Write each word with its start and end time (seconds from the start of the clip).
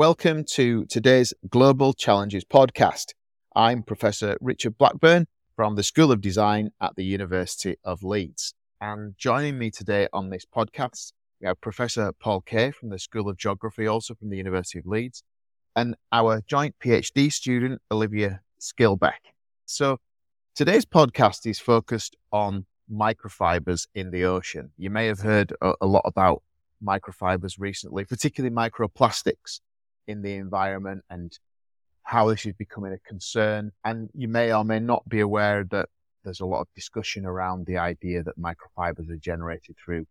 Welcome 0.00 0.44
to 0.52 0.86
today's 0.86 1.34
Global 1.50 1.92
Challenges 1.92 2.42
podcast. 2.42 3.08
I'm 3.54 3.82
Professor 3.82 4.38
Richard 4.40 4.78
Blackburn 4.78 5.26
from 5.54 5.74
the 5.76 5.82
School 5.82 6.10
of 6.10 6.22
Design 6.22 6.70
at 6.80 6.96
the 6.96 7.04
University 7.04 7.76
of 7.84 8.02
Leeds. 8.02 8.54
And 8.80 9.14
joining 9.18 9.58
me 9.58 9.70
today 9.70 10.08
on 10.10 10.30
this 10.30 10.46
podcast, 10.46 11.12
we 11.38 11.48
have 11.48 11.60
Professor 11.60 12.14
Paul 12.18 12.40
Kay 12.40 12.70
from 12.70 12.88
the 12.88 12.98
School 12.98 13.28
of 13.28 13.36
Geography, 13.36 13.86
also 13.86 14.14
from 14.14 14.30
the 14.30 14.38
University 14.38 14.78
of 14.78 14.86
Leeds, 14.86 15.22
and 15.76 15.96
our 16.10 16.40
joint 16.46 16.76
PhD 16.82 17.30
student, 17.30 17.82
Olivia 17.90 18.40
Skilbeck. 18.58 19.34
So 19.66 19.98
today's 20.54 20.86
podcast 20.86 21.46
is 21.46 21.58
focused 21.58 22.16
on 22.32 22.64
microfibers 22.90 23.86
in 23.94 24.12
the 24.12 24.24
ocean. 24.24 24.70
You 24.78 24.88
may 24.88 25.08
have 25.08 25.20
heard 25.20 25.52
a, 25.60 25.74
a 25.82 25.86
lot 25.86 26.04
about 26.06 26.42
microfibers 26.82 27.56
recently, 27.58 28.06
particularly 28.06 28.56
microplastics 28.56 29.60
in 30.06 30.22
the 30.22 30.34
environment 30.34 31.04
and 31.10 31.38
how 32.02 32.28
this 32.28 32.46
is 32.46 32.54
becoming 32.54 32.92
a 32.92 33.08
concern. 33.08 33.72
And 33.84 34.10
you 34.14 34.28
may 34.28 34.52
or 34.52 34.64
may 34.64 34.80
not 34.80 35.08
be 35.08 35.20
aware 35.20 35.64
that 35.70 35.88
there's 36.24 36.40
a 36.40 36.46
lot 36.46 36.60
of 36.60 36.68
discussion 36.74 37.24
around 37.24 37.66
the 37.66 37.78
idea 37.78 38.22
that 38.22 38.38
microfibers 38.38 39.10
are 39.10 39.16
generated 39.16 39.76
through 39.82 40.06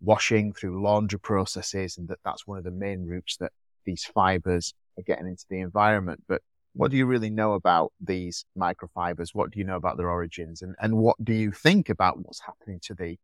washing, 0.00 0.52
through 0.52 0.82
laundry 0.82 1.18
processes, 1.18 1.98
and 1.98 2.08
that 2.08 2.18
that's 2.24 2.46
one 2.46 2.58
of 2.58 2.64
the 2.64 2.70
main 2.70 3.06
routes 3.06 3.36
that 3.38 3.52
these 3.84 4.04
fibers 4.04 4.74
are 4.98 5.02
getting 5.02 5.26
into 5.26 5.44
the 5.50 5.60
environment. 5.60 6.22
But 6.28 6.42
what 6.74 6.90
do 6.90 6.96
you 6.96 7.06
really 7.06 7.30
know 7.30 7.52
about 7.52 7.92
these 8.00 8.44
microfibers? 8.58 9.30
What 9.32 9.50
do 9.50 9.58
you 9.58 9.64
know 9.64 9.76
about 9.76 9.96
their 9.96 10.08
origins? 10.08 10.62
And, 10.62 10.74
and 10.80 10.96
what 10.96 11.22
do 11.22 11.34
you 11.34 11.52
think 11.52 11.88
about 11.88 12.18
what's 12.18 12.40
happening 12.40 12.80
to 12.84 12.94
the, 12.94 13.18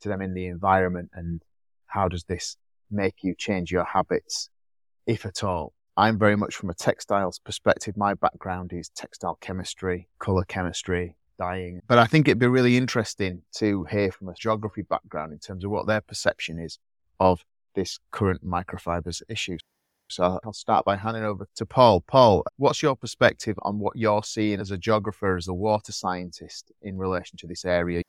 to 0.00 0.08
them 0.08 0.20
in 0.20 0.34
the 0.34 0.46
environment 0.46 1.10
and 1.14 1.42
how 1.86 2.08
does 2.08 2.24
this 2.24 2.56
make 2.90 3.16
you 3.22 3.34
change 3.36 3.70
your 3.70 3.84
habits, 3.84 4.50
if 5.08 5.26
at 5.26 5.42
all? 5.42 5.72
I'm 5.96 6.16
very 6.16 6.36
much 6.36 6.54
from 6.54 6.70
a 6.70 6.74
textiles 6.74 7.40
perspective. 7.40 7.96
My 7.96 8.14
background 8.14 8.72
is 8.72 8.88
textile 8.90 9.36
chemistry, 9.40 10.08
color 10.20 10.44
chemistry, 10.44 11.16
dyeing. 11.38 11.80
But 11.88 11.98
I 11.98 12.06
think 12.06 12.28
it'd 12.28 12.38
be 12.38 12.46
really 12.46 12.76
interesting 12.76 13.42
to 13.56 13.84
hear 13.84 14.12
from 14.12 14.28
a 14.28 14.34
geography 14.34 14.82
background 14.82 15.32
in 15.32 15.40
terms 15.40 15.64
of 15.64 15.72
what 15.72 15.88
their 15.88 16.00
perception 16.00 16.60
is 16.60 16.78
of 17.18 17.44
this 17.74 17.98
current 18.12 18.46
microfibers 18.46 19.22
issue. 19.28 19.58
So 20.10 20.38
I'll 20.44 20.52
start 20.52 20.84
by 20.84 20.96
handing 20.96 21.24
over 21.24 21.48
to 21.56 21.66
Paul. 21.66 22.02
Paul, 22.02 22.44
what's 22.56 22.82
your 22.82 22.94
perspective 22.94 23.56
on 23.62 23.78
what 23.78 23.96
you're 23.96 24.22
seeing 24.22 24.60
as 24.60 24.70
a 24.70 24.78
geographer, 24.78 25.36
as 25.36 25.48
a 25.48 25.54
water 25.54 25.92
scientist 25.92 26.70
in 26.80 26.96
relation 26.96 27.36
to 27.38 27.46
this 27.46 27.64
area? 27.64 28.02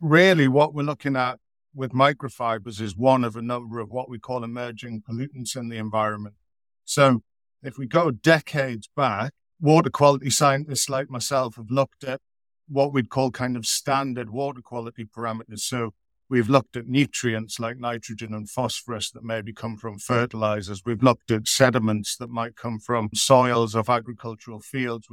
Really, 0.00 0.48
what 0.48 0.74
we're 0.74 0.82
looking 0.82 1.16
at 1.16 1.40
with 1.74 1.92
microfibers 1.92 2.80
is 2.80 2.96
one 2.96 3.24
of 3.24 3.36
a 3.36 3.42
number 3.42 3.80
of 3.80 3.90
what 3.90 4.08
we 4.08 4.18
call 4.18 4.44
emerging 4.44 5.02
pollutants 5.08 5.56
in 5.56 5.68
the 5.68 5.76
environment. 5.76 6.36
So 6.84 7.22
if 7.62 7.76
we 7.78 7.86
go 7.86 8.10
decades 8.10 8.88
back, 8.94 9.32
water 9.60 9.90
quality 9.90 10.30
scientists 10.30 10.88
like 10.88 11.10
myself 11.10 11.56
have 11.56 11.70
looked 11.70 12.04
at 12.04 12.20
what 12.68 12.92
we'd 12.92 13.10
call 13.10 13.30
kind 13.30 13.56
of 13.56 13.66
standard 13.66 14.30
water 14.30 14.60
quality 14.62 15.04
parameters. 15.04 15.60
So 15.60 15.94
we've 16.28 16.48
looked 16.48 16.76
at 16.76 16.86
nutrients 16.86 17.58
like 17.58 17.78
nitrogen 17.78 18.32
and 18.34 18.48
phosphorus 18.48 19.10
that 19.10 19.24
maybe 19.24 19.52
come 19.52 19.76
from 19.76 19.98
fertilizers. 19.98 20.82
We've 20.84 21.02
looked 21.02 21.30
at 21.30 21.48
sediments 21.48 22.16
that 22.16 22.30
might 22.30 22.56
come 22.56 22.78
from 22.78 23.10
soils 23.14 23.74
of 23.74 23.88
agricultural 23.88 24.60
fields. 24.60 25.08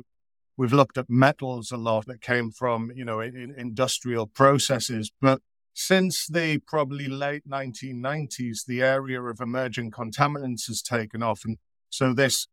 We've 0.57 0.73
looked 0.73 0.97
at 0.97 1.09
metals 1.09 1.71
a 1.71 1.77
lot 1.77 2.05
that 2.07 2.21
came 2.21 2.51
from, 2.51 2.91
you 2.95 3.05
know, 3.05 3.19
in, 3.19 3.53
industrial 3.57 4.27
processes. 4.27 5.11
But 5.21 5.41
since 5.73 6.27
the 6.27 6.59
probably 6.59 7.07
late 7.07 7.47
1990s, 7.47 8.65
the 8.65 8.81
area 8.81 9.21
of 9.21 9.39
emerging 9.39 9.91
contaminants 9.91 10.67
has 10.67 10.81
taken 10.81 11.23
off. 11.23 11.41
And 11.45 11.57
so 11.89 12.13
this, 12.13 12.47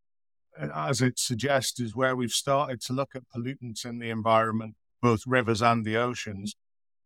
uh, 0.60 0.68
as 0.74 1.02
it 1.02 1.18
suggests, 1.18 1.80
is 1.80 1.96
where 1.96 2.14
we've 2.14 2.30
started 2.30 2.80
to 2.82 2.92
look 2.92 3.10
at 3.14 3.28
pollutants 3.34 3.84
in 3.84 3.98
the 3.98 4.10
environment, 4.10 4.76
both 5.02 5.22
rivers 5.26 5.62
and 5.62 5.84
the 5.84 5.96
oceans, 5.96 6.54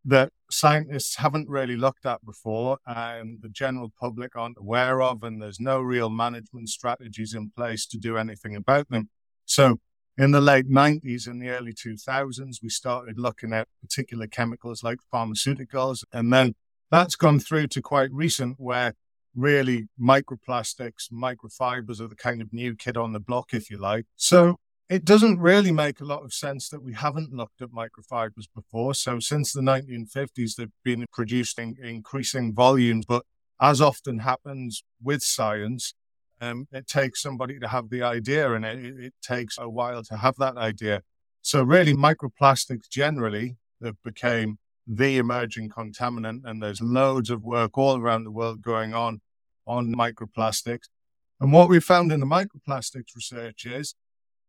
that 0.05 0.33
scientists 0.51 1.17
haven't 1.17 1.49
really 1.49 1.77
looked 1.77 2.05
at 2.05 2.25
before 2.25 2.79
and 2.87 3.41
the 3.41 3.49
general 3.49 3.93
public 3.99 4.35
aren't 4.35 4.59
aware 4.59 5.01
of, 5.01 5.23
and 5.23 5.41
there's 5.41 5.61
no 5.61 5.81
real 5.81 6.11
management 6.11 6.69
strategies 6.69 7.35
in 7.35 7.53
place 7.57 7.87
to 7.87 7.99
do 7.99 8.17
anything 8.17 8.57
about 8.57 8.89
them. 8.91 9.09
So 9.45 9.79
in 10.19 10.31
the 10.33 10.41
late 10.41 10.69
90s 10.69 11.27
and 11.27 11.41
the 11.41 11.49
early 11.49 11.73
2000s, 11.73 12.63
we 12.63 12.69
started 12.69 13.19
looking 13.19 13.53
at 13.53 13.69
particular 13.81 14.27
chemicals 14.27 14.83
like 14.83 14.99
pharmaceuticals. 15.13 16.05
And 16.13 16.33
then 16.33 16.55
that's 16.91 17.17
gone 17.17 17.41
through 17.41 17.69
to 17.69 17.83
quite 17.83 18.13
recent, 18.13 18.61
where 18.61 18.95
really 19.35 19.89
microplastics, 20.01 21.11
microfibers 21.11 22.01
are 22.01 22.09
the 22.09 22.17
kind 22.17 22.43
of 22.43 22.53
new 22.53 22.77
kid 22.77 22.97
on 22.97 23.13
the 23.13 23.21
block, 23.21 23.55
if 23.55 23.71
you 23.71 23.79
like. 23.79 24.05
So 24.17 24.57
it 24.91 25.07
doesn't 25.07 25.41
really 25.41 25.73
make 25.73 26.01
a 26.01 26.05
lot 26.05 26.23
of 26.23 26.35
sense 26.35 26.69
that 26.69 26.83
we 26.83 26.93
haven't 26.93 27.33
looked 27.33 27.63
at 27.63 27.71
microfibers 27.71 28.47
before. 28.55 28.95
So 28.95 29.19
since 29.21 29.53
the 29.53 29.63
1950s, 29.63 30.57
they've 30.57 30.69
been 30.85 31.07
producing 31.11 31.77
increasing 31.83 32.53
volumes. 32.53 33.07
But 33.07 33.25
as 33.59 33.81
often 33.81 34.19
happens 34.19 34.85
with 35.03 35.23
science, 35.23 35.95
um, 36.43 36.67
it 36.73 36.89
takes 36.89 37.23
somebody 37.23 37.61
to 37.61 37.69
have 37.69 37.89
the 37.89 38.03
idea 38.03 38.53
and 38.53 38.65
it, 38.65 38.99
it 38.99 39.15
takes 39.23 39.57
a 39.59 39.69
while 39.69 40.03
to 40.03 40.17
have 40.17 40.37
that 40.37 40.57
idea. 40.57 41.03
So 41.41 41.63
really 41.63 41.95
microplastics 41.95 42.89
generally 42.91 43.57
that 43.81 43.95
became 44.03 44.59
the 44.87 45.19
emerging 45.19 45.71
contaminant 45.71 46.41
and 46.45 46.61
there's 46.61 46.81
loads 46.81 47.31
of 47.31 47.45
work 47.45 47.79
all 47.79 47.97
around 47.97 48.25
the 48.25 48.33
world 48.33 48.61
going 48.61 48.93
on 48.93 49.21
on 49.67 49.95
microplastics. 49.95 50.89
And 51.41 51.53
what 51.53 51.69
we 51.69 51.79
found 51.79 52.11
in 52.11 52.19
the 52.19 52.27
microplastics 52.27 53.15
research 53.15 53.65
is 53.65 53.95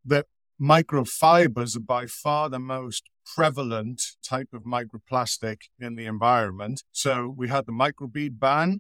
that 0.04 0.26
microfibers 0.60 1.78
are 1.78 1.82
by 1.82 2.08
far 2.08 2.50
the 2.50 2.60
most 2.60 3.04
prevalent 3.36 4.02
type 4.24 4.50
of 4.52 4.64
microplastic 4.64 5.58
in 5.80 5.96
the 5.96 6.08
environment. 6.08 6.84
So 6.92 7.32
we 7.36 7.50
had 7.50 7.68
the 7.68 7.72
microbead 7.72 8.40
ban, 8.40 8.80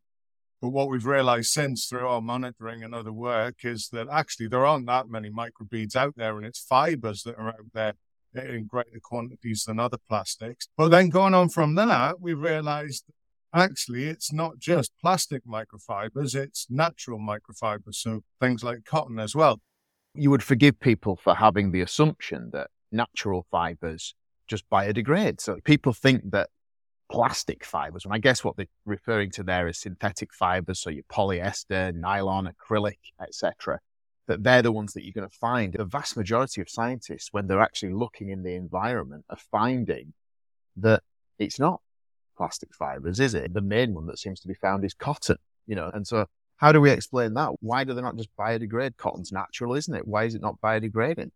but 0.64 0.70
what 0.70 0.88
we've 0.88 1.06
realized 1.06 1.52
since 1.52 1.88
through 1.88 2.08
our 2.08 2.22
monitoring 2.22 2.86
and 2.86 2.96
other 2.96 3.12
work 3.12 3.66
is 3.66 3.90
that 3.90 4.08
actually 4.10 4.48
there 4.48 4.66
aren't 4.66 4.86
that 4.86 5.10
many 5.10 5.30
microbeads 5.30 5.94
out 5.94 6.14
there 6.16 6.38
and 6.38 6.46
it's 6.46 6.58
fibers 6.58 7.24
that 7.24 7.36
are 7.36 7.50
out 7.50 7.66
there 7.74 7.96
in 8.34 8.66
greater 8.66 9.02
quantities 9.04 9.66
than 9.66 9.78
other 9.78 9.98
plastics. 10.08 10.70
But 10.78 10.88
then 10.88 11.10
going 11.10 11.34
on 11.34 11.50
from 11.50 11.76
that, 11.76 12.22
we 12.22 12.34
realized 12.34 13.04
actually 13.54 14.06
it's 14.06 14.32
not 14.32 14.58
just 14.58 14.94
plastic 15.02 15.46
microfibers, 15.46 16.34
it's 16.34 16.66
natural 16.70 17.20
microfibers. 17.20 17.96
So 17.96 18.22
things 18.40 18.64
like 18.64 18.86
cotton 18.86 19.20
as 19.20 19.36
well. 19.36 19.60
You 20.16 20.30
would 20.30 20.44
forgive 20.44 20.80
people 20.80 21.18
for 21.18 21.36
having 21.36 21.74
the 21.74 21.82
assumption 21.82 22.52
that 22.54 22.70
natural 22.90 23.46
fibers 23.52 24.16
just 24.48 24.64
biodegrade. 24.70 25.42
So 25.42 25.58
people 25.66 25.92
think 25.92 26.32
that 26.32 26.52
plastic 27.14 27.64
fibers. 27.64 28.06
And 28.06 28.14
I 28.14 28.18
guess 28.18 28.44
what 28.44 28.58
they're 28.58 28.66
referring 28.86 29.30
to 29.32 29.44
there 29.44 29.68
is 29.68 29.80
synthetic 29.80 30.34
fibers, 30.34 30.80
so 30.80 30.90
your 30.90 31.04
polyester, 31.04 31.94
nylon, 31.94 32.52
acrylic, 32.52 32.98
etc. 33.22 33.80
That 34.28 34.44
they're 34.44 34.64
the 34.64 34.72
ones 34.72 34.94
that 34.94 35.04
you're 35.04 35.14
going 35.14 35.30
to 35.30 35.38
find. 35.38 35.74
The 35.74 35.86
vast 35.86 36.18
majority 36.18 36.60
of 36.62 36.70
scientists, 36.70 37.30
when 37.32 37.46
they're 37.46 37.62
actually 37.62 37.94
looking 37.94 38.30
in 38.30 38.42
the 38.42 38.56
environment, 38.56 39.26
are 39.30 39.38
finding 39.52 40.14
that 40.78 41.04
it's 41.38 41.60
not 41.60 41.82
plastic 42.36 42.74
fibers, 42.74 43.20
is 43.20 43.36
it? 43.36 43.54
The 43.54 43.62
main 43.62 43.94
one 43.94 44.08
that 44.08 44.18
seems 44.18 44.40
to 44.40 44.48
be 44.48 44.56
found 44.56 44.84
is 44.84 44.96
cotton, 44.96 45.38
you 45.68 45.76
know, 45.76 45.92
and 45.94 46.08
so 46.08 46.26
how 46.58 46.72
do 46.72 46.82
we 46.82 46.90
explain 46.90 47.36
that? 47.36 47.52
Why 47.60 47.84
do 47.84 47.94
they 47.94 48.02
not 48.02 48.18
just 48.18 48.36
biodegrade? 48.40 48.98
Cotton's 48.98 49.32
natural, 49.32 49.76
isn't 49.76 49.94
it? 49.94 50.08
Why 50.08 50.24
is 50.24 50.34
it 50.34 50.42
not 50.42 50.60
biodegrading? 50.62 51.30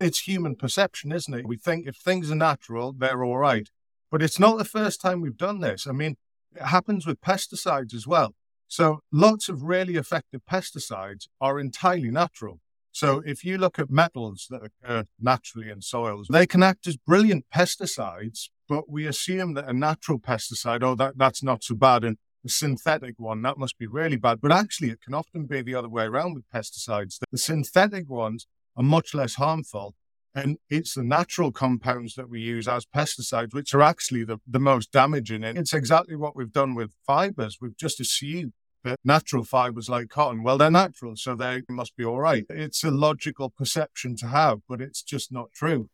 It's 0.00 0.20
human 0.20 0.54
perception, 0.54 1.12
isn't 1.12 1.34
it? 1.34 1.46
We 1.46 1.56
think 1.58 1.86
if 1.86 1.96
things 1.96 2.30
are 2.30 2.36
natural, 2.36 2.94
they're 2.96 3.24
all 3.24 3.36
right. 3.36 3.68
But 4.10 4.22
it's 4.22 4.38
mm. 4.38 4.40
not 4.40 4.58
the 4.58 4.64
first 4.64 5.00
time 5.00 5.20
we've 5.20 5.36
done 5.36 5.60
this. 5.60 5.86
I 5.86 5.92
mean, 5.92 6.16
it 6.54 6.62
happens 6.62 7.06
with 7.06 7.20
pesticides 7.20 7.94
as 7.94 8.06
well. 8.06 8.34
So 8.66 9.00
lots 9.10 9.48
of 9.48 9.62
really 9.62 9.96
effective 9.96 10.42
pesticides 10.50 11.26
are 11.40 11.58
entirely 11.58 12.10
natural. 12.10 12.60
So 12.92 13.22
if 13.24 13.44
you 13.44 13.58
look 13.58 13.78
at 13.78 13.90
metals 13.90 14.46
that 14.50 14.62
occur 14.64 15.04
naturally 15.20 15.70
in 15.70 15.82
soils, 15.82 16.28
they 16.30 16.46
can 16.46 16.62
act 16.62 16.86
as 16.86 16.96
brilliant 16.96 17.44
pesticides, 17.54 18.48
but 18.68 18.90
we 18.90 19.06
assume 19.06 19.54
that 19.54 19.68
a 19.68 19.72
natural 19.72 20.18
pesticide, 20.18 20.82
oh, 20.82 20.94
that, 20.96 21.16
that's 21.16 21.42
not 21.42 21.62
so 21.62 21.74
bad. 21.74 22.04
And 22.04 22.18
a 22.44 22.48
synthetic 22.48 23.14
one, 23.18 23.42
that 23.42 23.58
must 23.58 23.78
be 23.78 23.86
really 23.86 24.16
bad. 24.16 24.40
But 24.40 24.52
actually, 24.52 24.90
it 24.90 25.00
can 25.00 25.14
often 25.14 25.46
be 25.46 25.62
the 25.62 25.74
other 25.74 25.88
way 25.88 26.04
around 26.04 26.34
with 26.34 26.50
pesticides. 26.54 27.18
The 27.30 27.38
synthetic 27.38 28.08
ones 28.08 28.46
are 28.76 28.82
much 28.82 29.14
less 29.14 29.34
harmful 29.34 29.94
and 30.38 30.58
it's 30.70 30.94
the 30.94 31.02
natural 31.02 31.52
compounds 31.52 32.14
that 32.14 32.28
we 32.28 32.40
use 32.40 32.68
as 32.68 32.86
pesticides, 32.86 33.54
which 33.54 33.74
are 33.74 33.82
actually 33.82 34.24
the, 34.24 34.38
the 34.46 34.58
most 34.58 34.92
damaging. 34.92 35.44
And 35.44 35.58
it's 35.58 35.72
exactly 35.72 36.16
what 36.16 36.36
we've 36.36 36.52
done 36.52 36.74
with 36.74 36.92
fibers. 37.06 37.58
We've 37.60 37.76
just 37.76 38.00
assumed 38.00 38.52
that 38.84 38.98
natural 39.04 39.44
fibers 39.44 39.88
like 39.88 40.08
cotton, 40.08 40.42
well, 40.42 40.58
they're 40.58 40.70
natural, 40.70 41.16
so 41.16 41.34
they 41.34 41.62
must 41.68 41.96
be 41.96 42.04
all 42.04 42.20
right. 42.20 42.44
It's 42.48 42.84
a 42.84 42.90
logical 42.90 43.50
perception 43.50 44.16
to 44.16 44.26
have, 44.28 44.60
but 44.68 44.80
it's 44.80 45.02
just 45.02 45.32
not 45.32 45.52
true. 45.52 45.88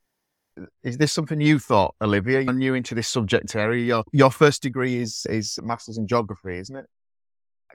Is 0.82 0.98
this 0.98 1.12
something 1.12 1.40
you 1.40 1.58
thought, 1.58 1.94
Olivia? 2.00 2.42
You're 2.42 2.52
new 2.52 2.74
into 2.74 2.94
this 2.94 3.08
subject 3.08 3.56
area. 3.56 3.84
Your, 3.84 4.04
your 4.12 4.30
first 4.30 4.62
degree 4.62 4.96
is, 4.96 5.26
is 5.28 5.58
Masters 5.62 5.98
in 5.98 6.06
Geography, 6.06 6.58
isn't 6.58 6.76
it? 6.76 6.86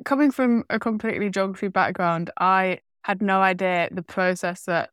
coming 0.05 0.31
from 0.31 0.63
a 0.69 0.79
completely 0.79 1.29
geography 1.29 1.67
background, 1.67 2.31
I 2.39 2.79
had 3.03 3.21
no 3.21 3.41
idea 3.41 3.89
the 3.91 4.01
process 4.01 4.63
that 4.63 4.91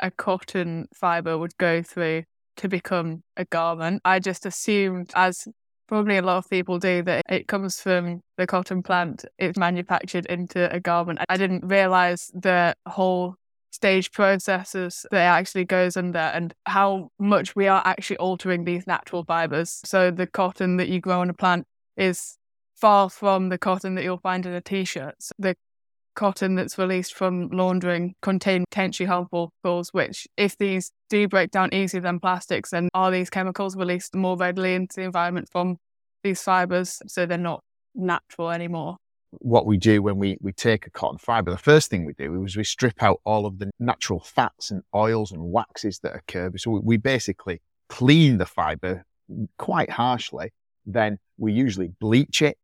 a 0.00 0.10
cotton 0.10 0.88
fiber 0.94 1.36
would 1.38 1.56
go 1.58 1.82
through 1.82 2.24
to 2.56 2.68
become 2.68 3.22
a 3.36 3.44
garment. 3.44 4.02
I 4.04 4.18
just 4.18 4.46
assumed, 4.46 5.12
as 5.14 5.46
probably 5.86 6.16
a 6.16 6.22
lot 6.22 6.38
of 6.38 6.50
people 6.50 6.78
do, 6.78 7.02
that 7.02 7.22
it 7.28 7.48
comes 7.48 7.80
from 7.80 8.20
the 8.36 8.46
cotton 8.46 8.82
plant, 8.82 9.24
it's 9.38 9.58
manufactured 9.58 10.26
into 10.26 10.72
a 10.74 10.80
garment. 10.80 11.20
I 11.28 11.36
didn't 11.36 11.66
realize 11.66 12.30
the 12.34 12.74
whole 12.86 13.36
stage 13.70 14.12
processes 14.12 15.06
that 15.10 15.20
actually 15.20 15.64
goes 15.64 15.96
under 15.96 16.18
and 16.18 16.54
how 16.66 17.10
much 17.18 17.54
we 17.54 17.68
are 17.68 17.82
actually 17.84 18.16
altering 18.16 18.64
these 18.64 18.86
natural 18.86 19.24
fibers. 19.24 19.80
So 19.84 20.10
the 20.10 20.26
cotton 20.26 20.78
that 20.78 20.88
you 20.88 21.00
grow 21.00 21.20
on 21.20 21.30
a 21.30 21.34
plant 21.34 21.66
is 21.96 22.38
far 22.76 23.10
from 23.10 23.48
the 23.48 23.58
cotton 23.58 23.94
that 23.94 24.04
you'll 24.04 24.18
find 24.18 24.46
in 24.46 24.52
a 24.52 24.60
t-shirt. 24.60 25.14
So 25.20 25.32
the 25.38 25.56
cotton 26.18 26.56
that's 26.56 26.76
released 26.76 27.14
from 27.14 27.48
laundering 27.50 28.14
contain 28.22 28.64
potentially 28.68 29.06
harmful 29.06 29.52
chemicals, 29.62 29.90
which 29.94 30.26
if 30.36 30.58
these 30.58 30.90
do 31.08 31.28
break 31.28 31.52
down 31.52 31.72
easier 31.72 32.00
than 32.00 32.18
plastics, 32.18 32.70
then 32.70 32.88
are 32.92 33.12
these 33.12 33.30
chemicals 33.30 33.76
released 33.76 34.16
more 34.16 34.36
readily 34.36 34.74
into 34.74 34.96
the 34.96 35.02
environment 35.02 35.48
from 35.48 35.76
these 36.24 36.42
fibers 36.42 37.00
so 37.06 37.24
they're 37.24 37.38
not 37.38 37.62
natural 37.94 38.50
anymore? 38.50 38.96
what 39.40 39.66
we 39.66 39.76
do 39.76 40.00
when 40.00 40.16
we, 40.16 40.38
we 40.40 40.52
take 40.52 40.86
a 40.86 40.90
cotton 40.90 41.18
fiber, 41.18 41.50
the 41.50 41.58
first 41.58 41.90
thing 41.90 42.06
we 42.06 42.14
do 42.14 42.44
is 42.44 42.56
we 42.56 42.64
strip 42.64 43.02
out 43.02 43.20
all 43.24 43.44
of 43.44 43.58
the 43.58 43.70
natural 43.78 44.20
fats 44.20 44.70
and 44.70 44.82
oils 44.94 45.32
and 45.32 45.52
waxes 45.52 45.98
that 45.98 46.16
occur. 46.16 46.50
So 46.56 46.70
we, 46.70 46.80
we 46.80 46.96
basically 46.96 47.60
clean 47.90 48.38
the 48.38 48.46
fiber 48.46 49.04
quite 49.58 49.90
harshly. 49.90 50.50
Then 50.86 51.18
we 51.36 51.52
usually 51.52 51.88
bleach 52.00 52.40
it. 52.40 52.56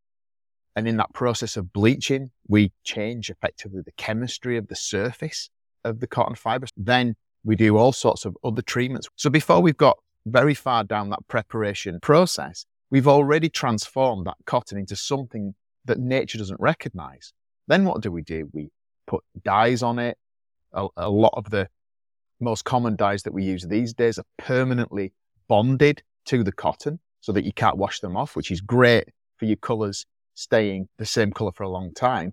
And 0.77 0.89
in 0.89 0.97
that 0.97 1.13
process 1.13 1.57
of 1.57 1.73
bleaching, 1.73 2.31
we 2.49 2.73
change 2.83 3.31
effectively 3.31 3.83
the 3.85 3.93
chemistry 3.93 4.57
of 4.57 4.69
the 4.69 4.77
surface 4.77 5.51
of 5.85 6.01
the 6.01 6.07
cotton 6.07 6.35
fiber. 6.35 6.67
Then 6.77 7.15
we 7.45 7.57
do 7.57 7.77
all 7.77 7.93
sorts 7.93 8.25
of 8.25 8.37
other 8.43 8.63
treatments. 8.63 9.09
So 9.17 9.31
before 9.31 9.61
we've 9.61 9.77
got 9.77 9.99
very 10.27 10.55
far 10.55 10.83
down 10.83 11.11
that 11.11 11.27
preparation 11.29 12.01
process, 12.01 12.67
we've 12.91 13.07
already 13.07 13.49
transformed 13.49 14.27
that 14.27 14.37
cotton 14.47 14.79
into 14.79 14.97
something 14.97 15.55
that 15.85 15.99
nature 15.99 16.39
doesn't 16.39 16.61
recognize. 16.61 17.33
Then 17.69 17.85
what 17.85 18.01
do 18.01 18.11
we 18.11 18.23
do? 18.23 18.49
We 18.53 18.71
put 19.07 19.23
dyes 19.45 19.83
on 19.83 19.99
it. 19.99 20.17
A, 20.73 20.87
a, 20.97 21.11
lot 21.11 21.35
of 21.37 21.51
the 21.51 21.69
most 22.41 22.65
common 22.65 22.97
dyes 22.97 23.23
that 23.23 23.33
we 23.33 23.45
use 23.45 23.65
these 23.65 23.95
days 23.95 24.19
are 24.19 24.25
permanently 24.39 25.13
bonded 25.47 26.03
to 26.27 26.43
the 26.43 26.53
cotton 26.53 26.99
so 27.21 27.33
that 27.33 27.45
you 27.45 27.53
can't 27.53 27.77
wash 27.77 28.01
them 28.01 28.17
off, 28.17 28.35
which 28.35 28.51
is 28.51 28.61
great 28.61 29.09
for 29.37 29.45
your 29.45 29.57
colors 29.57 30.05
staying 30.35 30.89
the 30.99 31.07
same 31.07 31.33
color 31.33 31.53
for 31.53 31.63
a 31.63 31.69
long 31.69 31.93
time. 31.93 32.33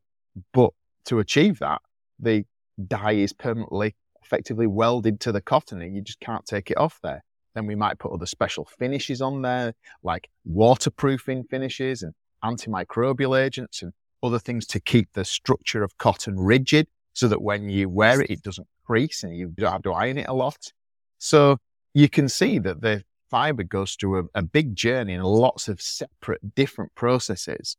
But 0.54 0.72
to 1.06 1.20
achieve 1.20 1.60
that, 1.60 1.82
the 2.20 2.46
dye 2.88 3.14
is 3.14 3.34
permanently 3.34 3.96
effectively 4.24 4.68
welded 4.68 5.20
to 5.20 5.32
the 5.32 5.42
cotton 5.42 5.82
and 5.82 5.96
you 5.96 6.02
just 6.02 6.20
can't 6.20 6.46
take 6.46 6.72
it 6.72 6.78
off 6.78 7.00
there. 7.04 7.24
Then 7.54 7.66
we 7.66 7.76
might 7.76 8.00
put 8.00 8.14
other 8.14 8.26
special 8.26 8.66
finishes 8.66 9.22
on 9.22 9.42
there, 9.42 9.74
like 10.04 10.30
waterproofing 10.46 11.44
finishes 11.46 12.02
and 12.02 12.14
antimicrobial 12.44 13.40
agents 13.40 13.82
and 13.82 13.92
other 14.24 14.40
things 14.40 14.66
to 14.68 14.80
keep 14.80 15.10
the 15.14 15.26
structure 15.26 15.84
of 15.84 15.98
cotton 15.98 16.40
rigid 16.40 16.88
so 17.14 17.28
that 17.28 17.42
when 17.42 17.70
you 17.70 17.90
wear 17.90 18.22
it, 18.22 18.30
it 18.30 18.42
doesn't 18.42 18.68
crease 18.86 19.24
and 19.24 19.36
you 19.36 19.54
don't 19.58 19.72
have 19.72 19.84
to 19.84 19.92
iron 19.92 20.18
it 20.18 20.28
a 20.30 20.34
lot. 20.34 20.72
So 21.18 21.58
you 21.94 22.08
can 22.08 22.30
see 22.30 22.58
that 22.60 22.82
the 22.82 23.04
fiber 23.30 23.64
goes 23.64 23.96
through 23.96 24.20
a, 24.20 24.40
a 24.40 24.42
big 24.42 24.76
journey 24.76 25.14
and 25.14 25.26
lots 25.26 25.68
of 25.68 25.82
separate 25.82 26.56
different 26.56 26.94
processes 26.96 27.76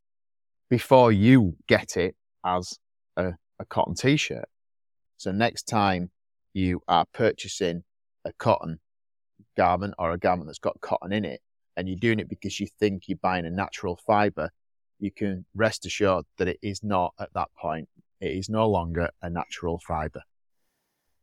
before 0.73 1.13
you 1.13 1.55
get 1.69 1.99
it 1.99 2.17
as 2.47 2.79
a, 3.19 3.35
a 3.59 3.65
cotton 3.67 3.95
t-shirt. 3.95 4.49
So 5.19 5.31
next 5.31 5.65
time 5.65 6.11
you 6.55 6.81
are 6.89 7.05
purchasing 7.13 7.85
a 8.25 8.33
cotton 8.39 8.81
garment 9.55 9.93
or 9.99 10.13
a 10.13 10.19
garment 10.19 10.49
that's 10.49 10.59
got 10.59 10.81
cotton 10.81 11.13
in 11.13 11.27
it, 11.27 11.43
and 11.77 11.91
you're 11.91 11.99
doing 11.99 12.21
it 12.21 12.31
because 12.31 12.59
you 12.59 12.69
think 12.81 13.03
you're 13.07 13.19
buying 13.21 13.45
a 13.45 13.51
natural 13.51 14.01
fiber, 14.07 14.49
you 14.99 15.11
can 15.11 15.45
rest 15.55 15.85
assured 15.85 16.25
that 16.39 16.49
it 16.49 16.59
is 16.63 16.83
not 16.83 17.13
at 17.21 17.29
that 17.35 17.51
point. 17.55 17.87
It 18.23 18.31
is 18.31 18.49
no 18.49 18.67
longer 18.67 19.11
a 19.21 19.29
natural 19.29 19.79
fiber. 19.87 20.23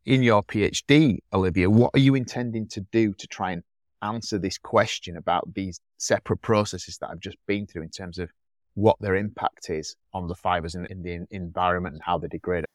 In 0.05 0.21
your 0.21 0.43
PhD, 0.43 1.21
Olivia, 1.33 1.71
what 1.71 1.89
are 1.95 1.99
you 1.99 2.13
intending 2.13 2.67
to 2.67 2.81
do 2.91 3.15
to 3.15 3.25
try 3.25 3.53
and 3.53 3.63
answer 4.03 4.37
this 4.37 4.59
question 4.59 5.17
about 5.17 5.55
these 5.55 5.81
separate 5.97 6.43
processes 6.43 6.99
that 6.99 7.09
I've 7.09 7.19
just 7.19 7.37
been 7.47 7.65
through 7.65 7.81
in 7.81 7.89
terms 7.89 8.19
of 8.19 8.29
what 8.75 8.97
their 8.99 9.15
impact 9.15 9.69
is 9.69 9.95
on 10.13 10.27
the 10.27 10.35
fibers 10.35 10.75
in, 10.75 10.85
in 10.87 11.01
the 11.01 11.25
environment 11.31 11.95
and 11.95 12.03
how 12.03 12.17
they 12.17 12.27
degrade? 12.27 12.65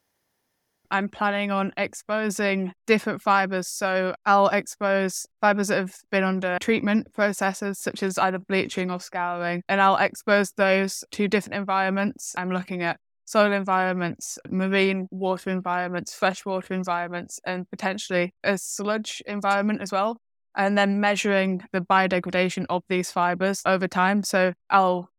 I'm 0.91 1.09
planning 1.09 1.51
on 1.51 1.73
exposing 1.77 2.73
different 2.85 3.21
fibers. 3.21 3.67
So 3.67 4.15
I'll 4.25 4.47
expose 4.47 5.25
fibers 5.41 5.69
that 5.69 5.77
have 5.77 5.95
been 6.11 6.23
under 6.23 6.57
treatment 6.59 7.11
processes, 7.13 7.79
such 7.79 8.03
as 8.03 8.17
either 8.17 8.39
bleaching 8.39 8.91
or 8.91 8.99
scouring, 8.99 9.63
and 9.67 9.81
I'll 9.81 9.97
expose 9.97 10.51
those 10.51 11.03
to 11.11 11.27
different 11.27 11.55
environments. 11.55 12.33
I'm 12.37 12.51
looking 12.51 12.83
at 12.83 12.99
soil 13.25 13.51
environments, 13.51 14.37
marine 14.49 15.07
water 15.09 15.49
environments, 15.49 16.13
freshwater 16.13 16.73
environments, 16.73 17.39
and 17.45 17.69
potentially 17.69 18.33
a 18.43 18.57
sludge 18.57 19.21
environment 19.25 19.81
as 19.81 19.91
well. 19.91 20.17
And 20.57 20.77
then 20.77 21.01
measuring 21.01 21.63
the 21.73 21.81
biodegradation 21.81 22.65
of 22.69 22.83
these 22.87 23.11
fibers 23.11 23.61
over 23.65 23.89
time. 23.89 24.23
So 24.23 24.53
I'll 24.69 25.09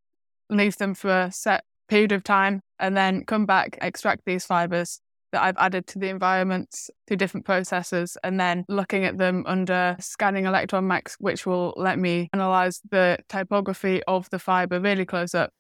leave 0.51 0.77
them 0.77 0.95
for 0.95 1.11
a 1.11 1.33
set 1.33 1.65
period 1.89 2.13
of 2.13 2.25
time 2.25 2.61
and 2.79 2.97
then 2.97 3.25
come 3.25 3.47
back, 3.47 3.79
extract 3.81 4.23
these 4.27 4.45
fibers, 4.45 5.01
that 5.33 5.43
I've 5.43 5.57
added 5.59 5.87
to 5.89 5.99
the 5.99 6.09
environments 6.09 6.91
through 7.07 7.17
different 7.17 7.45
processes 7.45 8.17
and 8.23 8.39
then 8.39 8.65
looking 8.69 9.05
at 9.05 9.19
them 9.19 9.45
under 9.47 9.97
scanning 9.99 10.47
electron 10.47 10.87
max, 10.87 11.17
which 11.19 11.47
will 11.47 11.75
let 11.77 11.99
me 11.99 12.29
analyze 12.33 12.81
the 12.91 13.19
typography 13.29 14.03
of 14.05 14.31
the 14.31 14.39
fiber 14.39 14.81
really 14.81 15.05
close 15.05 15.35
up. 15.35 15.51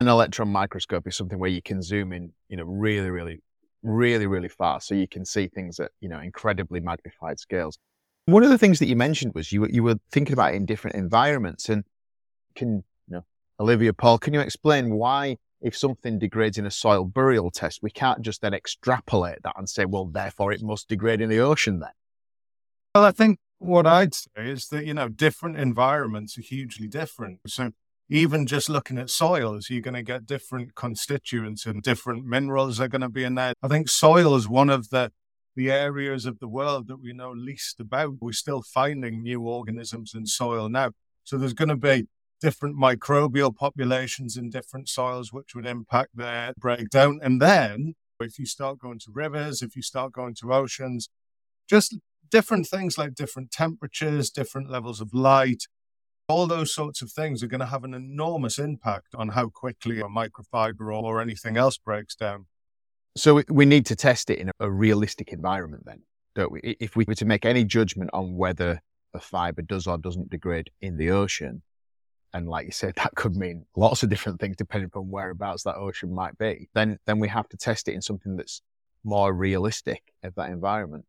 An 0.00 0.08
electron 0.08 0.48
microscope 0.48 1.06
is 1.06 1.16
something 1.16 1.38
where 1.38 1.50
you 1.50 1.62
can 1.62 1.80
zoom 1.80 2.12
in, 2.12 2.32
you 2.48 2.56
know, 2.56 2.64
really, 2.64 3.10
really, 3.10 3.40
really, 3.82 4.26
really 4.26 4.48
fast. 4.48 4.88
So 4.88 4.94
you 4.94 5.08
can 5.08 5.24
see 5.24 5.48
things 5.48 5.80
at, 5.80 5.90
you 6.00 6.08
know, 6.08 6.20
incredibly 6.20 6.80
magnified 6.80 7.38
scales. 7.38 7.78
One 8.26 8.42
of 8.42 8.50
the 8.50 8.58
things 8.58 8.78
that 8.78 8.86
you 8.86 8.96
mentioned 8.96 9.34
was 9.34 9.52
you, 9.52 9.66
you 9.66 9.82
were 9.82 9.96
thinking 10.10 10.32
about 10.32 10.54
in 10.54 10.66
different 10.66 10.96
environments 10.96 11.68
and 11.68 11.84
can, 12.54 12.84
Olivia 13.60 13.92
Paul, 13.92 14.18
can 14.18 14.34
you 14.34 14.40
explain 14.40 14.94
why 14.94 15.36
if 15.64 15.76
something 15.76 16.18
degrades 16.18 16.58
in 16.58 16.66
a 16.66 16.70
soil 16.70 17.04
burial 17.04 17.50
test, 17.50 17.80
we 17.82 17.90
can't 17.90 18.20
just 18.20 18.42
then 18.42 18.52
extrapolate 18.52 19.42
that 19.42 19.54
and 19.56 19.68
say, 19.68 19.86
well, 19.86 20.04
therefore 20.04 20.52
it 20.52 20.62
must 20.62 20.88
degrade 20.88 21.22
in 21.22 21.30
the 21.30 21.38
ocean 21.38 21.80
then. 21.80 21.90
Well, 22.94 23.04
I 23.04 23.12
think 23.12 23.38
what 23.58 23.86
I'd 23.86 24.14
say 24.14 24.28
is 24.36 24.68
that, 24.68 24.84
you 24.84 24.92
know, 24.92 25.08
different 25.08 25.56
environments 25.56 26.36
are 26.36 26.42
hugely 26.42 26.86
different. 26.86 27.40
So 27.46 27.70
even 28.10 28.46
just 28.46 28.68
looking 28.68 28.98
at 28.98 29.08
soils, 29.08 29.70
you're 29.70 29.80
going 29.80 29.94
to 29.94 30.02
get 30.02 30.26
different 30.26 30.74
constituents 30.74 31.64
and 31.64 31.82
different 31.82 32.26
minerals 32.26 32.78
are 32.78 32.88
going 32.88 33.00
to 33.00 33.08
be 33.08 33.24
in 33.24 33.34
there. 33.34 33.54
I 33.62 33.68
think 33.68 33.88
soil 33.88 34.34
is 34.36 34.48
one 34.48 34.70
of 34.70 34.90
the 34.90 35.12
the 35.56 35.70
areas 35.70 36.26
of 36.26 36.40
the 36.40 36.48
world 36.48 36.88
that 36.88 37.00
we 37.00 37.12
know 37.12 37.30
least 37.30 37.78
about. 37.78 38.16
We're 38.20 38.32
still 38.32 38.60
finding 38.62 39.22
new 39.22 39.40
organisms 39.42 40.12
in 40.12 40.26
soil 40.26 40.68
now. 40.68 40.90
So 41.22 41.38
there's 41.38 41.52
going 41.52 41.68
to 41.68 41.76
be 41.76 42.08
different 42.44 42.76
microbial 42.76 43.56
populations 43.56 44.36
in 44.36 44.50
different 44.50 44.86
soils, 44.86 45.32
which 45.32 45.54
would 45.54 45.64
impact 45.64 46.10
their 46.14 46.52
breakdown. 46.58 47.18
And 47.22 47.40
then 47.40 47.94
if 48.20 48.38
you 48.38 48.44
start 48.44 48.78
going 48.78 48.98
to 48.98 49.06
rivers, 49.10 49.62
if 49.62 49.74
you 49.74 49.80
start 49.80 50.12
going 50.12 50.34
to 50.40 50.52
oceans, 50.52 51.08
just 51.70 51.96
different 52.30 52.66
things 52.66 52.98
like 52.98 53.14
different 53.14 53.50
temperatures, 53.50 54.28
different 54.28 54.70
levels 54.70 55.00
of 55.00 55.14
light, 55.14 55.62
all 56.28 56.46
those 56.46 56.74
sorts 56.74 57.00
of 57.00 57.10
things 57.10 57.42
are 57.42 57.46
going 57.46 57.60
to 57.60 57.66
have 57.74 57.82
an 57.82 57.94
enormous 57.94 58.58
impact 58.58 59.14
on 59.14 59.30
how 59.30 59.48
quickly 59.48 60.00
a 60.00 60.04
microfiber 60.04 60.94
or 60.94 61.22
anything 61.22 61.56
else 61.56 61.78
breaks 61.78 62.14
down. 62.14 62.44
So 63.16 63.42
we 63.48 63.64
need 63.64 63.86
to 63.86 63.96
test 63.96 64.28
it 64.28 64.38
in 64.38 64.50
a 64.60 64.70
realistic 64.70 65.32
environment 65.32 65.84
then, 65.86 66.02
don't 66.34 66.52
we? 66.52 66.76
If 66.78 66.94
we 66.94 67.06
were 67.08 67.14
to 67.14 67.24
make 67.24 67.46
any 67.46 67.64
judgment 67.64 68.10
on 68.12 68.36
whether 68.36 68.82
a 69.14 69.20
fiber 69.20 69.62
does 69.62 69.86
or 69.86 69.96
doesn't 69.96 70.28
degrade 70.28 70.68
in 70.82 70.98
the 70.98 71.10
ocean, 71.10 71.62
and 72.34 72.48
like 72.48 72.66
you 72.66 72.72
said, 72.72 72.94
that 72.96 73.14
could 73.14 73.36
mean 73.36 73.64
lots 73.76 74.02
of 74.02 74.10
different 74.10 74.40
things 74.40 74.56
depending 74.56 74.90
on 74.94 75.10
whereabouts 75.10 75.62
that 75.62 75.76
ocean 75.76 76.14
might 76.14 76.36
be. 76.36 76.68
Then, 76.74 76.98
then 77.06 77.18
we 77.18 77.28
have 77.28 77.48
to 77.48 77.56
test 77.56 77.88
it 77.88 77.94
in 77.94 78.02
something 78.02 78.36
that's 78.36 78.60
more 79.04 79.32
realistic 79.32 80.02
of 80.22 80.34
that 80.34 80.50
environment. 80.50 81.06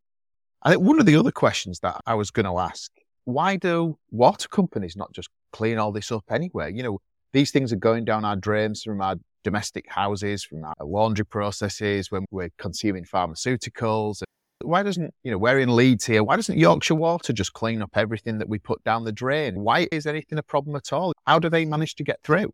I 0.62 0.72
think 0.72 0.82
one 0.82 1.00
of 1.00 1.06
the 1.06 1.16
other 1.16 1.32
questions 1.32 1.80
that 1.82 2.02
I 2.06 2.16
was 2.16 2.32
going 2.32 2.46
to 2.46 2.58
ask, 2.58 2.92
why 3.26 3.56
do 3.56 3.98
water 4.12 4.48
companies 4.48 4.96
not 4.96 5.12
just 5.14 5.30
clean 5.52 5.78
all 5.78 5.92
this 5.92 6.12
up 6.12 6.24
anywhere? 6.30 6.70
You 6.70 6.84
know, 6.84 7.00
these 7.34 7.52
things 7.52 7.74
are 7.74 7.78
going 7.78 8.06
down 8.06 8.24
our 8.24 8.36
drains 8.36 8.84
from 8.84 9.02
our 9.02 9.16
domestic 9.44 9.90
houses, 9.90 10.44
from 10.44 10.64
our 10.64 10.74
laundry 10.82 11.26
processes, 11.26 12.12
when 12.12 12.26
we're 12.32 12.52
consuming 12.58 13.04
pharmaceuticals 13.04 14.22
why 14.62 14.84
doesn't, 14.84 15.14
you 15.24 15.32
know, 15.32 15.38
we're 15.38 15.60
in 15.60 15.76
Leeds 15.76 16.06
here. 16.06 16.24
Why 16.24 16.36
doesn't 16.36 16.58
Yorkshire 16.58 16.96
Water 16.96 17.34
just 17.34 17.54
clean 17.54 17.82
up 17.82 17.92
everything 17.96 18.38
that 18.38 18.50
we 18.50 18.58
put 18.58 18.84
down 18.84 19.04
the 19.04 19.12
drain? 19.12 19.62
Why 19.62 19.88
is 19.92 20.06
anything 20.06 20.38
a 20.38 20.44
problem 20.44 20.76
at 20.76 20.94
all? 20.94 21.14
How 21.28 21.40
do 21.40 21.50
they 21.50 21.66
manage 21.66 21.96
to 21.96 22.04
get 22.04 22.22
through? 22.24 22.54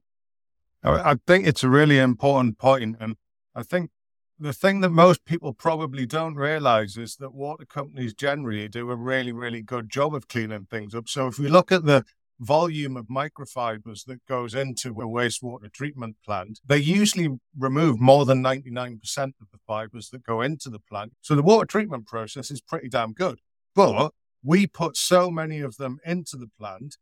I 0.83 1.17
think 1.27 1.45
it's 1.45 1.63
a 1.63 1.69
really 1.69 1.99
important 1.99 2.57
point, 2.57 2.97
and 2.99 3.15
I 3.53 3.61
think 3.61 3.91
the 4.39 4.51
thing 4.51 4.81
that 4.81 4.89
most 4.89 5.25
people 5.25 5.53
probably 5.53 6.07
don't 6.07 6.33
realize 6.33 6.97
is 6.97 7.17
that 7.17 7.35
water 7.35 7.65
companies 7.65 8.15
generally 8.15 8.67
do 8.67 8.89
a 8.89 8.95
really, 8.95 9.31
really 9.31 9.61
good 9.61 9.91
job 9.91 10.15
of 10.15 10.27
cleaning 10.27 10.65
things 10.71 10.95
up. 10.95 11.07
So 11.07 11.27
if 11.27 11.37
we 11.37 11.47
look 11.49 11.71
at 11.71 11.85
the 11.85 12.03
volume 12.41 12.97
of 12.97 13.05
microfibers 13.05 14.03
that 14.05 14.25
goes 14.25 14.53
into 14.53 14.89
a 14.89 15.05
wastewater 15.05 15.71
treatment 15.71 16.17
plant, 16.25 16.59
they 16.65 16.77
usually 16.77 17.29
remove 17.57 17.99
more 18.01 18.25
than 18.25 18.43
99% 18.43 18.99
of 19.17 19.51
the 19.51 19.59
fibers 19.67 20.09
that 20.09 20.23
go 20.23 20.41
into 20.41 20.69
the 20.69 20.79
plant. 20.79 21.13
So 21.21 21.35
the 21.35 21.43
water 21.43 21.65
treatment 21.65 22.07
process 22.07 22.51
is 22.51 22.59
pretty 22.59 22.89
damn 22.89 23.13
good. 23.13 23.39
But 23.75 24.11
we 24.43 24.67
put 24.67 24.97
so 24.97 25.29
many 25.29 25.59
of 25.59 25.77
them 25.77 25.99
into 26.03 26.35
the 26.35 26.49
plant, 26.59 26.97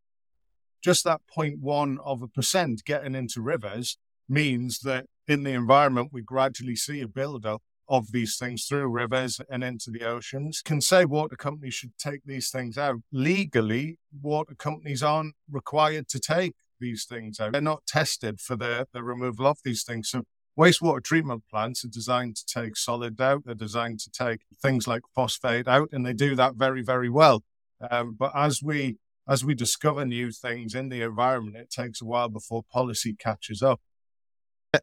just 0.84 1.05
that 1.05 1.22
0.1 1.36 1.98
of 2.03 2.22
a 2.22 2.27
percent 2.27 2.84
getting 2.84 3.15
into 3.15 3.41
rivers 3.41 3.98
means 4.27 4.79
that 4.79 5.05
in 5.27 5.43
the 5.43 5.51
environment, 5.51 6.10
we 6.12 6.22
gradually 6.22 6.75
see 6.75 7.01
a 7.01 7.08
buildup 7.08 7.62
of 7.89 8.12
these 8.12 8.38
things 8.38 8.65
through 8.65 8.88
rivers 8.88 9.41
and 9.50 9.63
into 9.63 9.89
the 9.89 10.03
oceans. 10.03 10.62
Can 10.63 10.79
say 10.79 11.05
water 11.05 11.36
companies 11.36 11.74
should 11.74 11.98
take 11.98 12.22
these 12.24 12.51
things 12.51 12.77
out. 12.77 12.98
Legally, 13.12 13.98
water 14.22 14.55
companies 14.55 15.01
aren't 15.01 15.34
required 15.50 16.08
to 16.10 16.19
take 16.19 16.53
these 16.79 17.05
things 17.05 17.39
out. 17.39 17.51
They're 17.51 17.62
not 17.62 17.86
tested 17.88 18.39
for 18.39 18.55
the, 18.55 18.88
the 18.93 19.03
removal 19.03 19.48
of 19.48 19.58
these 19.63 19.84
things. 19.84 20.10
So 20.10 20.24
wastewater 20.58 21.03
treatment 21.03 21.43
plants 21.50 21.84
are 21.84 21.89
designed 21.89 22.36
to 22.38 22.46
take 22.46 22.77
solid 22.77 23.19
out. 23.19 23.43
They're 23.46 23.55
designed 23.55 24.00
to 24.01 24.12
take 24.12 24.41
things 24.62 24.88
like 24.88 25.01
phosphate 25.15 25.67
out, 25.67 25.89
and 25.91 26.05
they 26.05 26.13
do 26.13 26.36
that 26.36 26.55
very, 26.55 26.84
very 26.84 27.10
well. 27.10 27.43
Um, 27.89 28.15
but 28.17 28.31
as 28.36 28.62
we 28.62 28.98
as 29.27 29.46
we 29.46 29.53
discover 29.53 30.05
new 30.05 30.31
things 30.31 30.74
in 30.74 30.89
the 30.89 31.03
environment, 31.03 31.55
it 31.55 31.69
takes 31.69 32.01
a 32.01 32.05
while 32.05 32.29
before 32.29 32.63
policy 32.63 33.13
catches 33.13 33.62
up. 33.62 33.79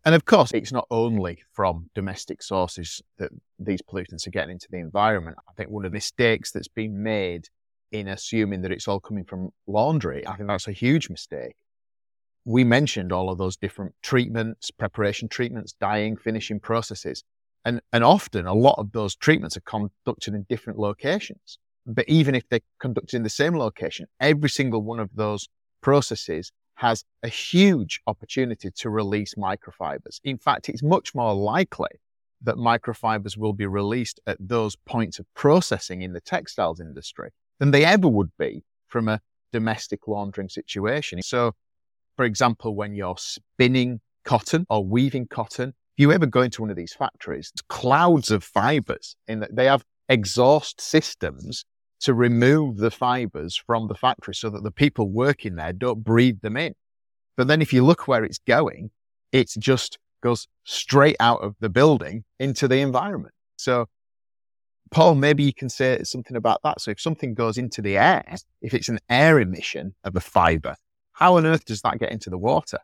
And 0.05 0.17
of 0.17 0.25
course, 0.25 0.51
it's 0.53 0.73
not 0.73 0.87
only 0.91 1.43
from 1.53 1.91
domestic 1.95 2.43
sources 2.43 3.01
that 3.19 3.31
these 3.59 3.83
pollutants 3.83 4.27
are 4.27 4.31
getting 4.31 4.53
into 4.53 4.67
the 4.71 4.79
environment. 4.79 5.37
I 5.49 5.53
think 5.53 5.71
one 5.71 5.85
of 5.85 5.93
the 5.93 5.97
mistakes 5.97 6.51
that's 6.51 6.69
been 6.69 7.03
made 7.03 7.49
in 7.93 8.09
assuming 8.09 8.63
that 8.63 8.73
it's 8.73 8.89
all 8.89 8.99
coming 8.99 9.25
from 9.25 9.51
laundry, 9.69 10.27
I 10.27 10.37
think 10.37 10.49
that's 10.49 10.67
a 10.67 10.73
huge 10.73 11.09
mistake. 11.09 11.55
We 12.45 12.65
mentioned 12.65 13.13
all 13.13 13.31
of 13.31 13.39
those 13.39 13.57
different 13.57 13.95
treatments, 14.03 14.73
preparation 14.73 15.29
treatments, 15.29 15.75
dyeing, 15.81 16.17
finishing 16.17 16.59
processes. 16.59 17.23
And, 17.65 17.81
and 17.93 18.03
often 18.03 18.47
a 18.47 18.55
lot 18.55 18.77
of 18.79 18.91
those 18.93 19.15
treatments 19.15 19.57
are 19.57 19.61
conducted 19.61 20.35
in 20.35 20.47
different 20.49 20.81
locations. 20.81 21.59
But 21.87 22.09
even 22.09 22.35
if 22.35 22.49
they're 22.49 22.61
conducted 22.81 23.17
in 23.17 23.23
the 23.23 23.31
same 23.31 23.57
location, 23.57 24.07
every 24.19 24.51
single 24.51 24.83
one 24.83 24.99
of 24.99 25.11
those 25.15 25.49
processes 25.81 26.51
has 26.77 27.05
a 27.23 27.29
huge 27.29 28.01
opportunity 28.07 28.71
to 28.71 28.91
release 28.91 29.35
microfibers. 29.35 30.21
In 30.25 30.39
fact, 30.39 30.69
it's 30.69 30.83
much 30.83 31.15
more 31.15 31.35
likely 31.35 31.89
that 32.43 32.57
microfibers 32.57 33.37
will 33.37 33.55
be 33.55 33.67
released 33.67 34.21
at 34.27 34.37
those 34.39 34.77
points 34.77 35.19
of 35.19 35.27
processing 35.35 36.03
in 36.03 36.13
the 36.13 36.21
textiles 36.21 36.81
industry 36.81 37.31
than 37.59 37.71
they 37.71 37.85
ever 37.85 38.09
would 38.09 38.31
be 38.39 38.63
from 38.87 39.09
a 39.09 39.21
domestic 39.53 40.07
laundering 40.07 40.49
situation. 40.49 41.23
So, 41.23 41.53
for 42.17 42.25
example, 42.25 42.75
when 42.75 42.95
you're 42.95 43.17
spinning 43.19 44.01
cotton 44.25 44.67
or 44.69 44.85
weaving 44.85 45.29
cotton, 45.29 45.71
if 45.71 46.03
you 46.03 46.13
ever 46.13 46.27
go 46.27 46.43
into 46.43 46.61
one 46.61 46.71
of 46.71 46.77
these 46.77 46.93
factories, 46.93 47.53
clouds 47.69 48.31
of 48.31 48.45
fibers 48.45 49.17
in 49.27 49.41
that 49.41 49.57
they 49.57 49.65
have 49.65 49.83
exhaust 50.11 50.81
systems 50.81 51.65
to 52.01 52.15
remove 52.15 52.77
the 52.77 52.91
fibers 52.91 53.57
from 53.57 53.89
the 53.89 53.95
factory 53.95 54.35
so 54.35 54.51
that 54.51 54.63
the 54.63 54.71
people 54.71 55.09
working 55.09 55.57
there 55.57 55.73
don't 55.73 56.05
breathe 56.05 56.41
them 56.41 56.57
in. 56.57 56.75
But 57.37 57.49
then 57.49 57.63
if 57.63 57.73
you 57.73 57.85
look 57.85 58.09
where 58.09 58.25
it's 58.25 58.39
going, 58.39 58.91
it 59.33 59.51
just 59.59 59.99
goes 60.23 60.49
straight 60.65 61.17
out 61.21 61.41
of 61.43 61.55
the 61.61 61.69
building 61.69 62.25
into 62.39 62.69
the 62.69 62.79
environment. 62.79 63.35
So, 63.57 63.87
Paul, 64.91 65.15
maybe 65.17 65.43
you 65.43 65.53
can 65.53 65.69
say 65.69 66.03
something 66.05 66.37
about 66.37 66.61
that. 66.65 66.81
So, 66.81 66.91
if 66.91 67.01
something 67.01 67.35
goes 67.35 67.59
into 67.59 67.83
the 67.83 67.99
air, 67.99 68.25
if 68.63 68.75
it's 68.75 68.89
an 68.89 68.99
air 69.09 69.41
emission 69.41 69.95
of 70.05 70.17
a 70.17 70.21
fiber, 70.21 70.77
how 71.13 71.37
on 71.37 71.47
earth 71.47 71.65
does 71.65 71.83
that 71.83 71.99
get 71.99 72.13
into 72.13 72.31
the 72.31 72.39
water? 72.39 72.79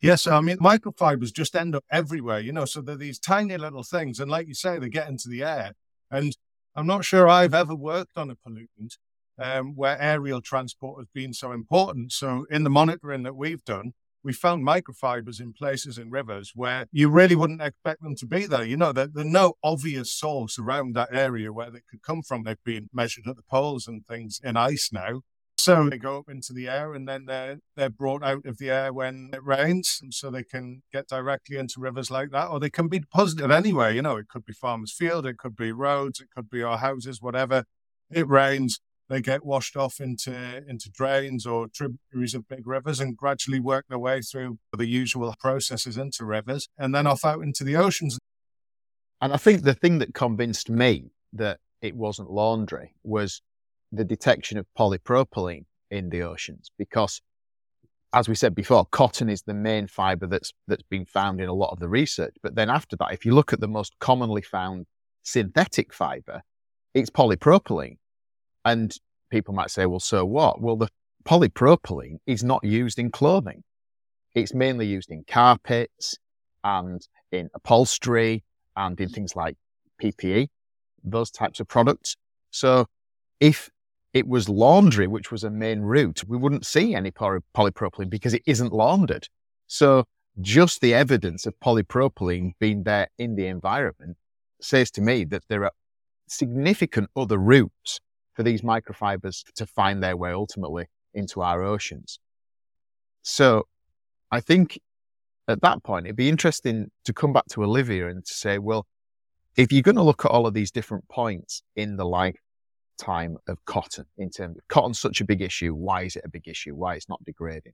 Yes, 0.00 0.26
I 0.26 0.40
mean, 0.40 0.56
microfibers 0.58 1.32
just 1.32 1.54
end 1.54 1.74
up 1.74 1.84
everywhere, 1.90 2.40
you 2.40 2.52
know, 2.52 2.64
so 2.64 2.80
they're 2.80 2.96
these 2.96 3.18
tiny 3.18 3.56
little 3.58 3.82
things. 3.82 4.18
And 4.18 4.30
like 4.30 4.48
you 4.48 4.54
say, 4.54 4.78
they 4.78 4.88
get 4.88 5.08
into 5.08 5.28
the 5.28 5.42
air. 5.42 5.74
And 6.10 6.34
I'm 6.76 6.86
not 6.86 7.04
sure 7.04 7.28
I've 7.28 7.54
ever 7.54 7.74
worked 7.74 8.16
on 8.16 8.30
a 8.30 8.36
pollutant 8.36 8.96
um, 9.38 9.74
where 9.74 10.00
aerial 10.00 10.40
transport 10.40 11.00
has 11.00 11.08
been 11.12 11.32
so 11.32 11.52
important. 11.52 12.12
So, 12.12 12.46
in 12.50 12.62
the 12.62 12.70
monitoring 12.70 13.24
that 13.24 13.34
we've 13.34 13.64
done, 13.64 13.92
we 14.22 14.32
found 14.32 14.66
microfibers 14.66 15.40
in 15.40 15.52
places 15.52 15.98
in 15.98 16.10
rivers 16.10 16.52
where 16.54 16.86
you 16.92 17.08
really 17.08 17.34
wouldn't 17.34 17.62
expect 17.62 18.02
them 18.02 18.14
to 18.16 18.26
be 18.26 18.46
there. 18.46 18.64
You 18.64 18.76
know, 18.76 18.92
there's 18.92 19.10
no 19.14 19.54
obvious 19.64 20.12
source 20.12 20.58
around 20.58 20.94
that 20.94 21.08
area 21.10 21.52
where 21.52 21.70
they 21.70 21.80
could 21.90 22.02
come 22.02 22.22
from. 22.22 22.44
They've 22.44 22.56
been 22.64 22.90
measured 22.92 23.26
at 23.26 23.36
the 23.36 23.42
poles 23.50 23.88
and 23.88 24.06
things 24.06 24.40
in 24.44 24.56
ice 24.56 24.90
now. 24.92 25.22
So 25.62 25.90
they 25.90 25.98
go 25.98 26.16
up 26.16 26.30
into 26.30 26.54
the 26.54 26.68
air 26.68 26.94
and 26.94 27.06
then 27.06 27.26
they're, 27.26 27.58
they're 27.76 27.90
brought 27.90 28.22
out 28.22 28.46
of 28.46 28.56
the 28.56 28.70
air 28.70 28.94
when 28.94 29.28
it 29.34 29.44
rains. 29.44 29.98
And 30.00 30.14
so 30.14 30.30
they 30.30 30.42
can 30.42 30.82
get 30.90 31.06
directly 31.06 31.58
into 31.58 31.80
rivers 31.80 32.10
like 32.10 32.30
that, 32.30 32.48
or 32.48 32.58
they 32.58 32.70
can 32.70 32.88
be 32.88 33.00
deposited 33.00 33.50
anywhere. 33.50 33.90
You 33.90 34.00
know, 34.00 34.16
it 34.16 34.28
could 34.28 34.46
be 34.46 34.54
farmers' 34.54 34.90
field, 34.90 35.26
it 35.26 35.36
could 35.36 35.56
be 35.56 35.70
roads, 35.70 36.18
it 36.18 36.28
could 36.34 36.48
be 36.48 36.62
our 36.62 36.78
houses, 36.78 37.20
whatever. 37.20 37.64
It 38.10 38.26
rains, 38.26 38.80
they 39.10 39.20
get 39.20 39.44
washed 39.44 39.76
off 39.76 40.00
into, 40.00 40.64
into 40.66 40.88
drains 40.88 41.44
or 41.44 41.68
tributaries 41.68 42.34
of 42.34 42.48
big 42.48 42.66
rivers 42.66 42.98
and 42.98 43.14
gradually 43.14 43.60
work 43.60 43.84
their 43.90 43.98
way 43.98 44.22
through 44.22 44.60
the 44.72 44.88
usual 44.88 45.34
processes 45.38 45.98
into 45.98 46.24
rivers 46.24 46.68
and 46.78 46.94
then 46.94 47.06
off 47.06 47.22
out 47.22 47.42
into 47.42 47.64
the 47.64 47.76
oceans. 47.76 48.18
And 49.20 49.34
I 49.34 49.36
think 49.36 49.62
the 49.62 49.74
thing 49.74 49.98
that 49.98 50.14
convinced 50.14 50.70
me 50.70 51.10
that 51.34 51.58
it 51.82 51.94
wasn't 51.96 52.30
laundry 52.30 52.94
was 53.04 53.42
the 53.92 54.04
detection 54.04 54.58
of 54.58 54.66
polypropylene 54.78 55.64
in 55.90 56.10
the 56.10 56.22
oceans 56.22 56.70
because 56.78 57.20
as 58.12 58.28
we 58.28 58.34
said 58.34 58.54
before, 58.54 58.86
cotton 58.86 59.28
is 59.28 59.42
the 59.42 59.54
main 59.54 59.86
fiber 59.86 60.26
that's 60.26 60.52
that's 60.66 60.82
been 60.82 61.06
found 61.06 61.40
in 61.40 61.48
a 61.48 61.52
lot 61.52 61.70
of 61.70 61.78
the 61.78 61.88
research. 61.88 62.34
But 62.42 62.56
then 62.56 62.68
after 62.68 62.96
that, 62.96 63.12
if 63.12 63.24
you 63.24 63.34
look 63.34 63.52
at 63.52 63.60
the 63.60 63.68
most 63.68 63.94
commonly 64.00 64.42
found 64.42 64.86
synthetic 65.22 65.94
fiber, 65.94 66.42
it's 66.92 67.10
polypropylene. 67.10 67.98
And 68.64 68.94
people 69.30 69.54
might 69.54 69.70
say, 69.70 69.86
well, 69.86 70.00
so 70.00 70.24
what? 70.24 70.60
Well, 70.60 70.76
the 70.76 70.88
polypropylene 71.24 72.18
is 72.26 72.42
not 72.42 72.64
used 72.64 72.98
in 72.98 73.10
clothing. 73.10 73.62
It's 74.34 74.54
mainly 74.54 74.86
used 74.86 75.10
in 75.10 75.24
carpets 75.28 76.16
and 76.64 77.00
in 77.30 77.48
upholstery 77.54 78.44
and 78.76 79.00
in 79.00 79.08
things 79.08 79.36
like 79.36 79.56
PPE, 80.02 80.48
those 81.04 81.30
types 81.30 81.60
of 81.60 81.68
products. 81.68 82.16
So 82.50 82.86
if 83.38 83.70
it 84.12 84.26
was 84.26 84.48
laundry, 84.48 85.06
which 85.06 85.30
was 85.30 85.44
a 85.44 85.50
main 85.50 85.80
route, 85.80 86.22
we 86.26 86.36
wouldn't 86.36 86.66
see 86.66 86.94
any 86.94 87.10
poly- 87.10 87.40
polypropylene 87.56 88.10
because 88.10 88.34
it 88.34 88.42
isn't 88.46 88.72
laundered. 88.72 89.28
So 89.66 90.04
just 90.40 90.80
the 90.80 90.94
evidence 90.94 91.46
of 91.46 91.54
polypropylene 91.60 92.52
being 92.58 92.82
there 92.82 93.08
in 93.18 93.36
the 93.36 93.46
environment 93.46 94.16
says 94.60 94.90
to 94.92 95.00
me 95.00 95.24
that 95.24 95.44
there 95.48 95.64
are 95.64 95.72
significant 96.28 97.08
other 97.16 97.38
routes 97.38 98.00
for 98.34 98.42
these 98.42 98.62
microfibers 98.62 99.44
to 99.54 99.66
find 99.66 100.02
their 100.02 100.16
way 100.16 100.32
ultimately 100.32 100.86
into 101.14 101.42
our 101.42 101.62
oceans. 101.62 102.18
So 103.22 103.66
I 104.30 104.40
think 104.40 104.80
at 105.48 105.60
that 105.62 105.82
point, 105.82 106.06
it'd 106.06 106.16
be 106.16 106.28
interesting 106.28 106.90
to 107.04 107.12
come 107.12 107.32
back 107.32 107.46
to 107.50 107.64
Olivia 107.64 108.08
and 108.08 108.24
to 108.24 108.32
say, 108.32 108.58
well, 108.58 108.86
if 109.56 109.72
you're 109.72 109.82
going 109.82 109.96
to 109.96 110.02
look 110.02 110.24
at 110.24 110.30
all 110.30 110.46
of 110.46 110.54
these 110.54 110.70
different 110.70 111.08
points 111.08 111.62
in 111.74 111.96
the 111.96 112.06
life 112.06 112.38
time 113.00 113.38
of 113.48 113.64
cotton 113.64 114.04
in 114.18 114.30
terms 114.30 114.58
of 114.58 114.68
cotton's 114.68 115.00
such 115.00 115.20
a 115.20 115.24
big 115.24 115.40
issue. 115.40 115.74
Why 115.74 116.02
is 116.02 116.16
it 116.16 116.22
a 116.24 116.28
big 116.28 116.46
issue? 116.46 116.74
Why 116.74 116.94
it's 116.94 117.08
not 117.08 117.24
degrading? 117.24 117.72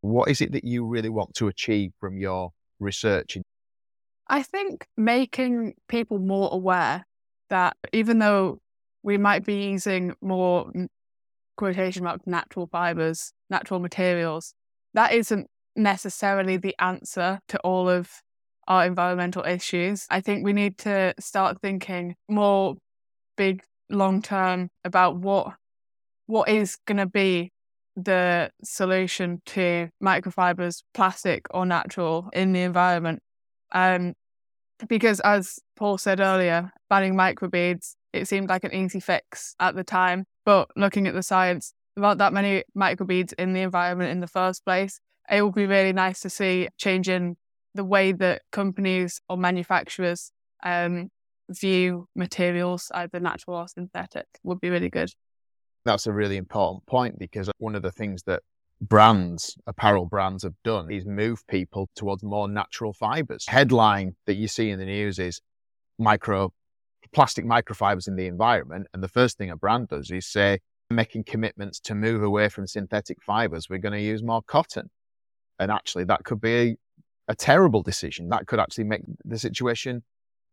What 0.00 0.28
is 0.28 0.40
it 0.40 0.52
that 0.52 0.64
you 0.64 0.86
really 0.86 1.08
want 1.08 1.34
to 1.34 1.48
achieve 1.48 1.92
from 1.98 2.18
your 2.18 2.52
research? 2.78 3.36
I 4.28 4.42
think 4.42 4.86
making 4.96 5.74
people 5.88 6.18
more 6.18 6.48
aware 6.52 7.04
that 7.50 7.76
even 7.92 8.18
though 8.18 8.60
we 9.02 9.18
might 9.18 9.44
be 9.44 9.64
using 9.64 10.14
more 10.20 10.66
mm, 10.66 10.86
quotation 11.56 12.04
mark 12.04 12.26
natural 12.26 12.66
fibers, 12.66 13.32
natural 13.50 13.80
materials, 13.80 14.54
that 14.94 15.12
isn't 15.12 15.48
necessarily 15.74 16.56
the 16.56 16.74
answer 16.78 17.40
to 17.48 17.58
all 17.60 17.88
of 17.88 18.10
our 18.66 18.84
environmental 18.84 19.44
issues. 19.44 20.06
I 20.10 20.20
think 20.20 20.44
we 20.44 20.52
need 20.52 20.78
to 20.78 21.14
start 21.18 21.60
thinking 21.62 22.16
more 22.28 22.76
big 23.36 23.62
long 23.90 24.22
term 24.22 24.70
about 24.84 25.16
what 25.16 25.54
what 26.26 26.48
is 26.48 26.76
going 26.86 26.98
to 26.98 27.06
be 27.06 27.52
the 27.96 28.50
solution 28.62 29.42
to 29.46 29.88
microfibers, 30.02 30.82
plastic 30.94 31.46
or 31.50 31.66
natural, 31.66 32.28
in 32.32 32.52
the 32.52 32.60
environment. 32.60 33.22
Um, 33.72 34.14
because 34.88 35.20
as 35.20 35.58
Paul 35.74 35.98
said 35.98 36.20
earlier, 36.20 36.70
banning 36.88 37.14
microbeads, 37.14 37.94
it 38.12 38.28
seemed 38.28 38.48
like 38.48 38.64
an 38.64 38.74
easy 38.74 39.00
fix 39.00 39.54
at 39.58 39.74
the 39.74 39.84
time. 39.84 40.26
But 40.44 40.68
looking 40.76 41.06
at 41.06 41.14
the 41.14 41.22
science, 41.22 41.72
there 41.96 42.04
aren't 42.04 42.18
that 42.18 42.32
many 42.32 42.62
microbeads 42.76 43.32
in 43.38 43.52
the 43.52 43.60
environment 43.60 44.10
in 44.10 44.20
the 44.20 44.26
first 44.26 44.64
place. 44.64 45.00
it 45.30 45.42
would 45.42 45.54
be 45.54 45.66
really 45.66 45.92
nice 45.92 46.20
to 46.20 46.30
see 46.30 46.68
changing 46.78 47.36
the 47.74 47.84
way 47.84 48.12
that 48.12 48.42
companies 48.50 49.20
or 49.28 49.36
manufacturers 49.36 50.32
um, 50.62 51.10
view 51.50 52.06
materials, 52.14 52.90
either 52.94 53.20
natural 53.20 53.56
or 53.56 53.68
synthetic, 53.68 54.26
would 54.42 54.60
be 54.60 54.70
really 54.70 54.90
good. 54.90 55.10
That's 55.84 56.06
a 56.06 56.12
really 56.12 56.36
important 56.36 56.86
point 56.86 57.18
because 57.18 57.50
one 57.58 57.74
of 57.74 57.82
the 57.82 57.92
things 57.92 58.22
that 58.24 58.42
brands, 58.80 59.56
apparel 59.66 60.06
brands 60.06 60.42
have 60.42 60.54
done 60.62 60.90
is 60.90 61.06
move 61.06 61.46
people 61.46 61.88
towards 61.96 62.22
more 62.22 62.48
natural 62.48 62.92
fibers. 62.92 63.46
Headline 63.48 64.16
that 64.26 64.34
you 64.34 64.48
see 64.48 64.70
in 64.70 64.78
the 64.78 64.84
news 64.84 65.18
is 65.18 65.40
micro 65.98 66.52
plastic 67.12 67.44
microfibers 67.44 68.06
in 68.06 68.16
the 68.16 68.26
environment. 68.26 68.86
And 68.92 69.02
the 69.02 69.08
first 69.08 69.38
thing 69.38 69.50
a 69.50 69.56
brand 69.56 69.88
does 69.88 70.10
is 70.10 70.26
say, 70.26 70.58
making 70.90 71.24
commitments 71.24 71.80
to 71.80 71.94
move 71.94 72.22
away 72.22 72.48
from 72.48 72.66
synthetic 72.66 73.22
fibers, 73.22 73.68
we're 73.68 73.78
going 73.78 73.92
to 73.92 74.00
use 74.00 74.22
more 74.22 74.42
cotton. 74.42 74.90
And 75.58 75.70
actually, 75.70 76.04
that 76.04 76.24
could 76.24 76.40
be 76.40 76.54
a, 76.54 76.76
a 77.28 77.34
terrible 77.34 77.82
decision. 77.82 78.28
That 78.28 78.46
could 78.46 78.60
actually 78.60 78.84
make 78.84 79.02
the 79.24 79.38
situation 79.38 80.02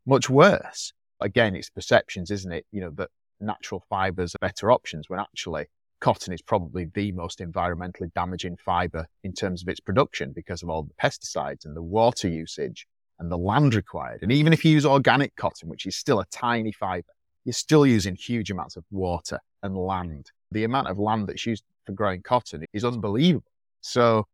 much 0.05 0.29
worse. 0.29 0.93
Again, 1.21 1.55
it's 1.55 1.69
perceptions, 1.69 2.31
isn't 2.31 2.51
it? 2.51 2.65
You 2.71 2.81
know, 2.81 2.91
that 2.95 3.09
natural 3.39 3.83
fibers 3.89 4.35
are 4.35 4.47
better 4.47 4.71
options 4.71 5.09
when 5.09 5.19
actually 5.19 5.65
cotton 6.01 6.33
is 6.33 6.41
probably 6.41 6.85
the 6.93 7.11
most 7.13 7.39
environmentally 7.39 8.13
damaging 8.13 8.57
fiber 8.57 9.07
in 9.23 9.33
terms 9.33 9.61
of 9.61 9.69
its 9.69 9.79
production 9.79 10.33
because 10.35 10.61
of 10.61 10.69
all 10.69 10.83
the 10.83 10.93
pesticides 11.01 11.65
and 11.65 11.75
the 11.75 11.81
water 11.81 12.27
usage 12.27 12.85
and 13.19 13.31
the 13.31 13.37
land 13.37 13.73
required. 13.73 14.19
And 14.21 14.31
even 14.31 14.53
if 14.53 14.65
you 14.65 14.71
use 14.71 14.85
organic 14.85 15.35
cotton, 15.35 15.69
which 15.69 15.85
is 15.85 15.95
still 15.95 16.19
a 16.19 16.25
tiny 16.31 16.71
fiber, 16.71 17.07
you're 17.45 17.53
still 17.53 17.85
using 17.85 18.15
huge 18.15 18.51
amounts 18.51 18.75
of 18.75 18.83
water 18.91 19.39
and 19.63 19.77
land. 19.77 20.31
The 20.51 20.63
amount 20.63 20.87
of 20.87 20.99
land 20.99 21.27
that's 21.27 21.45
used 21.45 21.63
for 21.85 21.93
growing 21.93 22.21
cotton 22.21 22.65
is 22.73 22.83
unbelievable. 22.83 23.45
So 23.81 24.25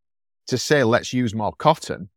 to 0.48 0.58
say, 0.58 0.84
let's 0.84 1.14
use 1.14 1.36
more 1.36 1.54
cotton 1.54 2.10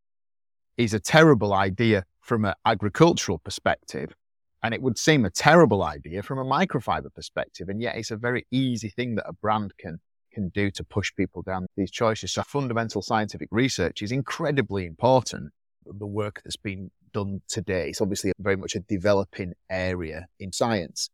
is 0.76 0.94
a 0.94 1.00
terrible 1.00 1.52
idea 1.52 2.04
from 2.25 2.47
an 2.47 2.54
agricultural 2.64 3.38
perspective. 3.38 4.14
And 4.62 4.73
it 4.73 4.81
would 4.81 4.97
seem 4.97 5.26
a 5.26 5.31
terrible 5.31 5.83
idea 5.83 6.23
from 6.23 6.38
a 6.38 6.45
microfiber 6.45 7.14
perspective. 7.14 7.69
And 7.69 7.83
yet 7.83 7.97
it's 7.97 8.11
a 8.11 8.16
very 8.16 8.47
easy 8.50 8.88
thing 8.88 9.16
that 9.16 9.28
a 9.28 9.35
brand 9.35 9.75
can, 9.78 10.00
can 10.33 10.49
do 10.49 10.71
to 10.71 10.83
push 10.83 11.14
people 11.14 11.43
down 11.43 11.66
these 11.76 11.90
choices. 11.90 12.33
So 12.33 12.43
fundamental 12.43 13.02
scientific 13.02 13.49
research 13.50 14.00
is 14.00 14.11
incredibly 14.11 14.87
important. 14.87 15.52
The 15.85 16.07
work 16.07 16.40
that's 16.43 16.57
been 16.57 16.90
done 17.12 17.43
today 17.47 17.90
is 17.90 18.00
obviously 18.00 18.33
very 18.38 18.57
much 18.57 18.75
a 18.75 18.81
developing 18.81 19.52
area 19.69 20.26
in 20.40 20.50
science. 20.50 21.11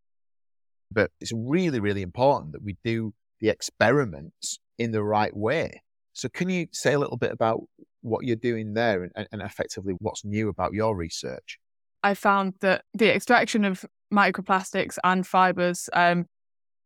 But 0.92 1.10
it's 1.20 1.32
really, 1.34 1.80
really 1.80 2.02
important 2.02 2.52
that 2.52 2.62
we 2.62 2.76
do 2.84 3.14
the 3.40 3.48
experiments 3.48 4.60
in 4.78 4.92
the 4.92 5.02
right 5.02 5.36
way. 5.36 5.82
So 6.12 6.28
can 6.28 6.50
you 6.50 6.68
say 6.70 6.92
a 6.92 6.98
little 7.00 7.16
bit 7.16 7.32
about 7.32 7.62
what 8.02 8.24
you're 8.24 8.36
doing 8.36 8.74
there 8.74 9.02
and, 9.02 9.28
and 9.32 9.42
effectively 9.42 9.94
what's 9.98 10.24
new 10.24 10.48
about 10.48 10.72
your 10.72 10.96
research? 10.96 11.58
I 12.02 12.14
found 12.14 12.54
that 12.60 12.84
the 12.94 13.14
extraction 13.14 13.64
of 13.64 13.84
microplastics 14.12 14.98
and 15.04 15.26
fibers, 15.26 15.88
um, 15.92 16.26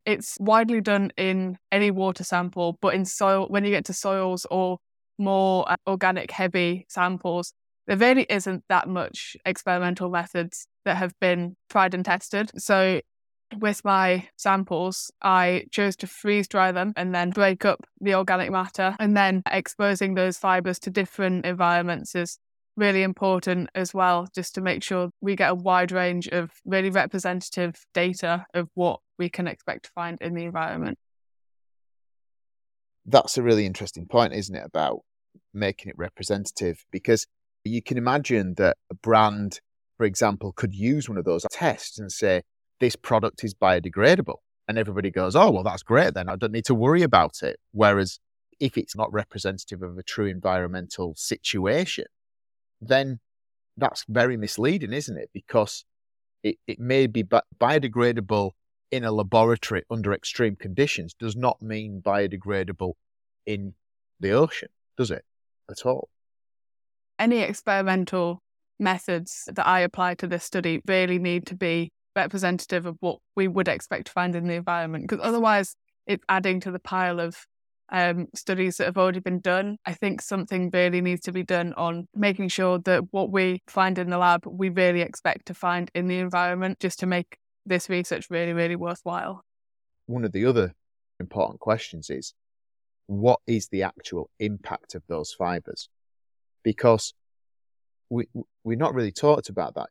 it's 0.04 0.36
widely 0.40 0.80
done 0.80 1.12
in 1.16 1.56
any 1.72 1.90
water 1.90 2.24
sample, 2.24 2.78
but 2.80 2.94
in 2.94 3.04
soil, 3.04 3.46
when 3.48 3.64
you 3.64 3.70
get 3.70 3.84
to 3.86 3.92
soils 3.92 4.46
or 4.50 4.78
more 5.18 5.70
uh, 5.70 5.76
organic 5.86 6.30
heavy 6.30 6.84
samples, 6.88 7.52
there 7.86 7.96
really 7.96 8.26
isn't 8.28 8.64
that 8.68 8.88
much 8.88 9.36
experimental 9.44 10.10
methods 10.10 10.66
that 10.84 10.96
have 10.96 11.12
been 11.20 11.56
tried 11.70 11.94
and 11.94 12.04
tested. 12.04 12.50
So 12.56 13.00
with 13.58 13.84
my 13.84 14.28
samples, 14.36 15.10
I 15.22 15.64
chose 15.70 15.96
to 15.96 16.06
freeze 16.06 16.48
dry 16.48 16.72
them 16.72 16.92
and 16.96 17.14
then 17.14 17.30
break 17.30 17.64
up 17.64 17.84
the 18.00 18.14
organic 18.14 18.50
matter. 18.50 18.96
And 18.98 19.16
then 19.16 19.42
exposing 19.50 20.14
those 20.14 20.38
fibers 20.38 20.78
to 20.80 20.90
different 20.90 21.44
environments 21.44 22.14
is 22.14 22.38
really 22.76 23.02
important 23.02 23.70
as 23.74 23.94
well, 23.94 24.26
just 24.34 24.54
to 24.56 24.60
make 24.60 24.82
sure 24.82 25.10
we 25.20 25.36
get 25.36 25.50
a 25.50 25.54
wide 25.54 25.92
range 25.92 26.28
of 26.28 26.50
really 26.64 26.90
representative 26.90 27.76
data 27.94 28.46
of 28.54 28.68
what 28.74 29.00
we 29.18 29.28
can 29.28 29.46
expect 29.46 29.84
to 29.84 29.90
find 29.94 30.18
in 30.20 30.34
the 30.34 30.44
environment. 30.44 30.98
That's 33.06 33.38
a 33.38 33.42
really 33.42 33.66
interesting 33.66 34.06
point, 34.06 34.32
isn't 34.32 34.54
it, 34.54 34.64
about 34.64 35.00
making 35.52 35.90
it 35.90 35.98
representative? 35.98 36.84
Because 36.90 37.26
you 37.64 37.82
can 37.82 37.96
imagine 37.96 38.54
that 38.56 38.76
a 38.90 38.94
brand, 38.94 39.60
for 39.96 40.04
example, 40.04 40.52
could 40.52 40.74
use 40.74 41.08
one 41.08 41.18
of 41.18 41.24
those 41.24 41.44
tests 41.50 41.98
and 41.98 42.10
say, 42.10 42.42
this 42.80 42.96
product 42.96 43.44
is 43.44 43.54
biodegradable. 43.54 44.38
And 44.66 44.78
everybody 44.78 45.10
goes, 45.10 45.36
oh, 45.36 45.50
well, 45.50 45.62
that's 45.62 45.82
great 45.82 46.14
then. 46.14 46.28
I 46.28 46.36
don't 46.36 46.52
need 46.52 46.64
to 46.66 46.74
worry 46.74 47.02
about 47.02 47.42
it. 47.42 47.60
Whereas 47.72 48.18
if 48.60 48.78
it's 48.78 48.96
not 48.96 49.12
representative 49.12 49.82
of 49.82 49.98
a 49.98 50.02
true 50.02 50.26
environmental 50.26 51.14
situation, 51.16 52.06
then 52.80 53.20
that's 53.76 54.04
very 54.08 54.36
misleading, 54.36 54.92
isn't 54.92 55.18
it? 55.18 55.30
Because 55.34 55.84
it, 56.42 56.56
it 56.66 56.78
may 56.78 57.06
be 57.06 57.22
bi- 57.22 57.42
biodegradable 57.60 58.52
in 58.90 59.04
a 59.04 59.10
laboratory 59.10 59.82
under 59.90 60.12
extreme 60.12 60.56
conditions, 60.56 61.14
does 61.14 61.36
not 61.36 61.60
mean 61.60 62.00
biodegradable 62.00 62.92
in 63.44 63.74
the 64.20 64.30
ocean, 64.30 64.68
does 64.96 65.10
it? 65.10 65.24
At 65.68 65.84
all. 65.84 66.08
Any 67.18 67.40
experimental 67.40 68.40
methods 68.78 69.48
that 69.52 69.66
I 69.66 69.80
apply 69.80 70.14
to 70.16 70.26
this 70.26 70.44
study 70.44 70.80
really 70.86 71.18
need 71.18 71.46
to 71.46 71.56
be 71.56 71.90
representative 72.16 72.86
of 72.86 72.96
what 73.00 73.18
we 73.36 73.48
would 73.48 73.68
expect 73.68 74.06
to 74.06 74.12
find 74.12 74.34
in 74.34 74.46
the 74.46 74.54
environment, 74.54 75.08
because 75.08 75.24
otherwise 75.24 75.76
it's 76.06 76.24
adding 76.28 76.60
to 76.60 76.70
the 76.70 76.78
pile 76.78 77.20
of 77.20 77.46
um, 77.90 78.28
studies 78.34 78.78
that 78.78 78.86
have 78.86 78.98
already 78.98 79.20
been 79.20 79.40
done. 79.40 79.78
I 79.84 79.92
think 79.92 80.22
something 80.22 80.70
really 80.72 81.00
needs 81.00 81.22
to 81.22 81.32
be 81.32 81.42
done 81.42 81.74
on 81.74 82.08
making 82.14 82.48
sure 82.48 82.78
that 82.80 83.04
what 83.12 83.30
we 83.30 83.62
find 83.66 83.98
in 83.98 84.10
the 84.10 84.18
lab, 84.18 84.46
we 84.46 84.68
really 84.68 85.00
expect 85.00 85.46
to 85.46 85.54
find 85.54 85.90
in 85.94 86.08
the 86.08 86.18
environment 86.18 86.80
just 86.80 86.98
to 87.00 87.06
make 87.06 87.38
this 87.66 87.88
research 87.88 88.26
really, 88.30 88.52
really 88.52 88.76
worthwhile. 88.76 89.42
One 90.06 90.24
of 90.24 90.32
the 90.32 90.46
other 90.46 90.74
important 91.20 91.60
questions 91.60 92.10
is 92.10 92.34
what 93.06 93.40
is 93.46 93.68
the 93.68 93.82
actual 93.82 94.30
impact 94.38 94.94
of 94.94 95.02
those 95.08 95.32
fibers? 95.32 95.88
Because 96.62 97.14
we, 98.10 98.26
we've 98.64 98.78
not 98.78 98.94
really 98.94 99.12
talked 99.12 99.48
about 99.48 99.74
that 99.74 99.88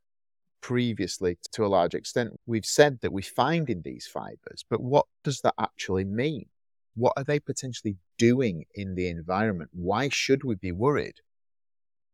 previously 0.64 1.38
to 1.52 1.66
a 1.66 1.68
large 1.68 1.94
extent. 1.94 2.40
We've 2.48 2.66
said 2.66 3.02
that 3.02 3.14
we 3.14 3.22
find 3.22 3.70
in 3.70 3.84
these 3.84 4.08
fibers, 4.08 4.66
but 4.68 4.82
what 4.82 5.06
does 5.24 5.42
that 5.42 5.54
actually 5.60 6.06
mean? 6.06 6.46
What 6.96 7.14
are 7.18 7.24
they 7.24 7.40
potentially 7.40 7.98
doing 8.18 8.66
in 8.74 8.96
the 8.96 9.08
environment? 9.10 9.72
Why 9.74 10.10
should 10.10 10.44
we 10.44 10.56
be 10.56 10.72
worried? 10.72 11.18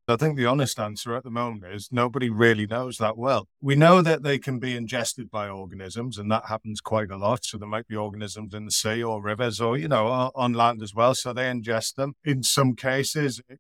I 0.08 0.16
think 0.16 0.38
the 0.38 0.48
honest 0.48 0.80
answer 0.80 1.16
at 1.16 1.24
the 1.24 1.30
moment 1.30 1.72
is 1.72 1.90
nobody 1.92 2.32
really 2.32 2.66
knows 2.66 2.98
that 2.98 3.16
well. 3.16 3.48
We 3.62 3.76
know 3.76 4.02
that 4.02 4.24
they 4.24 4.40
can 4.40 4.58
be 4.58 4.76
ingested 4.76 5.30
by 5.30 5.48
organisms, 5.48 6.18
and 6.18 6.32
that 6.32 6.48
happens 6.48 6.82
quite 6.82 7.12
a 7.12 7.18
lot. 7.18 7.46
So 7.46 7.60
there 7.60 7.70
might 7.70 7.88
be 7.88 7.96
organisms 7.96 8.56
in 8.56 8.66
the 8.66 8.72
sea 8.72 9.04
or 9.04 9.22
rivers 9.22 9.62
or, 9.62 9.78
you 9.78 9.88
know, 9.88 10.32
on 10.34 10.54
land 10.54 10.82
as 10.82 10.96
well. 10.96 11.14
So 11.14 11.32
they 11.32 11.44
ingest 11.44 11.94
them. 11.94 12.16
In 12.24 12.42
some 12.42 12.76
cases, 12.76 13.40
it 13.48 13.60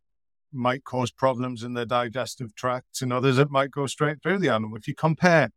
might 0.51 0.83
cause 0.83 1.11
problems 1.11 1.63
in 1.63 1.73
their 1.73 1.85
digestive 1.85 2.55
tracts. 2.55 3.01
In 3.01 3.11
others, 3.11 3.37
it 3.37 3.49
might 3.49 3.71
go 3.71 3.87
straight 3.87 4.21
through 4.21 4.39
the 4.39 4.49
animal. 4.49 4.77
If 4.77 4.87
you 4.87 4.95
compare 4.95 5.49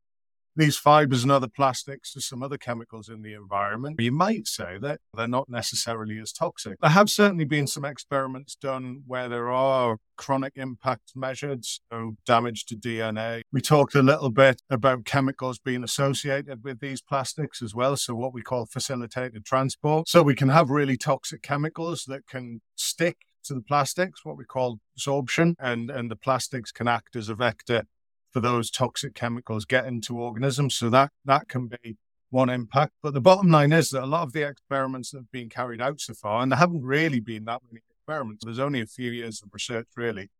these 0.55 0.77
fibers 0.77 1.23
and 1.23 1.33
other 1.33 1.49
plastics 1.49 2.13
to 2.13 2.21
some 2.21 2.43
other 2.43 2.59
chemicals 2.59 3.09
in 3.09 3.23
the 3.23 3.33
environment, 3.33 4.01
you 4.01 4.13
might 4.13 4.47
say 4.47 4.77
that 4.81 5.01
they're 5.15 5.27
not 5.27 5.49
necessarily 5.49 6.19
as 6.19 6.33
toxic. 6.33 6.79
There 6.81 6.91
have 6.91 7.09
certainly 7.09 7.45
been 7.45 7.67
some 7.67 7.85
experiments 7.85 8.55
done 8.55 9.03
where 9.07 9.29
there 9.29 9.51
are 9.51 9.97
chronic 10.17 10.53
impacts 10.57 11.17
measured, 11.17 11.65
so 11.65 12.17
damage 12.27 12.67
to 12.67 12.77
DNA. 12.77 13.43
We 13.51 13.61
talked 13.61 13.95
a 13.95 14.03
little 14.03 14.31
bit 14.31 14.61
about 14.69 15.05
chemicals 15.05 15.59
being 15.59 15.83
associated 15.83 16.63
with 16.63 16.81
these 16.81 17.01
plastics 17.01 17.63
as 17.63 17.75
well, 17.75 17.97
so 17.97 18.15
what 18.15 18.35
we 18.35 18.43
call 18.43 18.67
facilitated 18.67 19.45
transport. 19.45 20.09
So 20.09 20.23
we 20.23 20.35
can 20.35 20.51
have 20.51 20.71
really 20.71 20.97
toxic 20.97 21.43
chemicals 21.43 22.05
that 22.09 22.27
can 22.27 22.61
stick 22.77 23.17
to 23.45 23.55
the 23.55 23.61
plastics, 23.61 24.25
what 24.25 24.37
we 24.37 24.45
call 24.45 24.81
absorption, 24.95 25.57
and, 25.59 25.91
and 25.91 26.11
the 26.11 26.17
plastics 26.17 26.73
can 26.73 26.89
act 26.89 27.17
as 27.17 27.29
a 27.29 27.35
vector 27.35 27.85
for 28.31 28.41
those 28.41 28.71
toxic 28.71 29.15
chemicals 29.15 29.65
get 29.65 29.87
into 29.87 30.19
organisms. 30.19 30.75
So 30.75 30.89
that, 30.91 31.11
that 31.25 31.49
can 31.49 31.69
be 31.69 31.97
one 32.31 32.49
impact. 32.49 32.93
But 33.03 33.15
the 33.15 33.21
bottom 33.21 33.51
line 33.51 33.73
is 33.73 33.91
that 33.91 34.03
a 34.03 34.07
lot 34.07 34.23
of 34.23 34.33
the 34.33 34.49
experiments 34.49 35.11
that 35.11 35.19
have 35.19 35.33
been 35.33 35.51
carried 35.51 35.81
out 35.81 36.01
so 36.01 36.15
far, 36.15 36.43
and 36.43 36.51
there 36.51 36.59
haven't 36.59 36.83
really 36.83 37.21
been 37.21 37.45
that 37.45 37.61
many 37.71 37.83
experiments, 37.91 38.45
there's 38.45 38.59
only 38.59 38.81
a 38.81 38.87
few 38.87 39.11
years 39.11 39.43
of 39.43 39.51
research 39.53 39.89
really. 39.97 40.31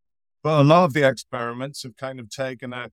But 0.43 0.61
a 0.61 0.65
lot 0.65 0.85
of 0.85 0.93
the 0.93 1.07
experiments 1.07 1.83
have 1.85 1.97
kind 1.97 2.19
of 2.19 2.29
taken 2.29 2.73
a 2.73 2.91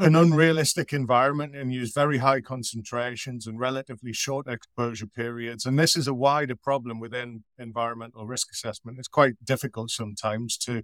an 0.00 0.16
unrealistic 0.16 0.92
environment 0.92 1.56
and 1.56 1.72
use 1.72 1.92
very 1.92 2.18
high 2.18 2.40
concentrations 2.40 3.46
and 3.46 3.58
relatively 3.58 4.12
short 4.12 4.46
exposure 4.48 5.06
periods. 5.06 5.66
And 5.66 5.78
this 5.78 5.96
is 5.96 6.06
a 6.06 6.14
wider 6.14 6.56
problem 6.56 7.00
within 7.00 7.44
environmental 7.58 8.26
risk 8.26 8.50
assessment. 8.52 8.98
It's 8.98 9.08
quite 9.08 9.44
difficult 9.44 9.90
sometimes 9.90 10.56
to 10.58 10.82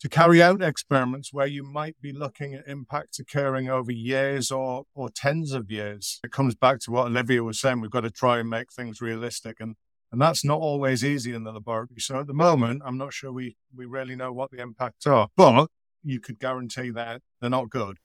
to 0.00 0.08
carry 0.10 0.42
out 0.42 0.60
experiments 0.60 1.32
where 1.32 1.46
you 1.46 1.62
might 1.62 1.96
be 2.02 2.12
looking 2.12 2.52
at 2.52 2.68
impacts 2.68 3.18
occurring 3.18 3.70
over 3.70 3.90
years 3.90 4.50
or, 4.50 4.84
or 4.94 5.08
tens 5.08 5.52
of 5.52 5.70
years. 5.70 6.20
It 6.22 6.32
comes 6.32 6.54
back 6.54 6.80
to 6.80 6.90
what 6.90 7.06
Olivia 7.06 7.42
was 7.42 7.58
saying. 7.58 7.80
We've 7.80 7.90
got 7.90 8.02
to 8.02 8.10
try 8.10 8.38
and 8.38 8.50
make 8.50 8.70
things 8.70 9.00
realistic. 9.00 9.56
And 9.58 9.76
And 10.12 10.20
that's 10.20 10.44
not 10.44 10.60
always 10.60 11.02
easy 11.02 11.34
in 11.34 11.44
the 11.44 11.52
laboratory. 11.52 12.00
So 12.00 12.20
at 12.20 12.26
the 12.26 12.34
moment, 12.34 12.82
I'm 12.84 12.98
not 12.98 13.12
sure 13.12 13.32
we, 13.32 13.56
we 13.74 13.86
really 13.86 14.16
know 14.16 14.32
what 14.32 14.50
the 14.50 14.60
impacts 14.60 15.06
are, 15.06 15.28
but 15.36 15.68
you 16.02 16.20
could 16.20 16.38
guarantee 16.38 16.90
that 16.90 17.22
they're 17.40 17.50
not 17.50 17.70
good. 17.70 17.96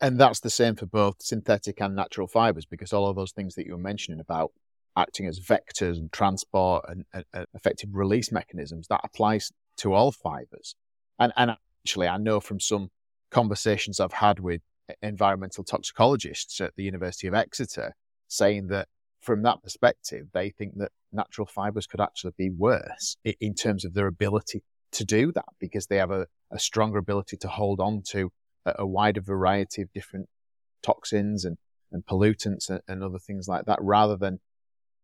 And 0.00 0.18
that's 0.18 0.40
the 0.40 0.50
same 0.50 0.74
for 0.74 0.86
both 0.86 1.22
synthetic 1.22 1.80
and 1.80 1.94
natural 1.94 2.26
fibers, 2.26 2.66
because 2.66 2.92
all 2.92 3.08
of 3.08 3.16
those 3.16 3.32
things 3.32 3.54
that 3.54 3.66
you 3.66 3.72
were 3.72 3.78
mentioning 3.78 4.20
about 4.20 4.52
acting 4.96 5.26
as 5.26 5.38
vectors 5.38 5.96
and 5.98 6.10
transport 6.10 6.84
and, 6.88 7.04
and, 7.12 7.24
and 7.32 7.46
effective 7.54 7.90
release 7.92 8.32
mechanisms, 8.32 8.88
that 8.88 9.00
applies 9.04 9.52
to 9.76 9.92
all 9.92 10.10
fibers. 10.10 10.74
And, 11.18 11.32
and 11.36 11.52
actually, 11.84 12.08
I 12.08 12.16
know 12.16 12.40
from 12.40 12.58
some 12.58 12.90
conversations 13.30 14.00
I've 14.00 14.12
had 14.12 14.40
with 14.40 14.62
environmental 15.02 15.64
toxicologists 15.64 16.60
at 16.60 16.74
the 16.76 16.84
University 16.84 17.26
of 17.26 17.34
Exeter 17.34 17.94
saying 18.28 18.68
that 18.68 18.88
from 19.20 19.42
that 19.42 19.62
perspective, 19.62 20.28
they 20.32 20.50
think 20.50 20.78
that 20.78 20.92
natural 21.12 21.46
fibers 21.46 21.86
could 21.86 22.00
actually 22.00 22.32
be 22.36 22.50
worse 22.50 23.16
in 23.24 23.54
terms 23.54 23.84
of 23.84 23.94
their 23.94 24.06
ability 24.06 24.62
to 24.92 25.04
do 25.04 25.32
that 25.32 25.46
because 25.60 25.86
they 25.86 25.96
have 25.96 26.10
a, 26.10 26.26
a 26.50 26.58
stronger 26.58 26.98
ability 26.98 27.36
to 27.36 27.48
hold 27.48 27.80
on 27.80 28.02
to 28.10 28.30
a, 28.78 28.86
wider 28.86 29.20
variety 29.20 29.82
of 29.82 29.92
different 29.92 30.28
toxins 30.82 31.44
and, 31.44 31.58
and 31.92 32.04
pollutants 32.06 32.68
and, 32.68 32.80
and 32.88 33.02
other 33.02 33.18
things 33.18 33.48
like 33.48 33.64
that 33.66 33.78
rather 33.80 34.16
than 34.16 34.40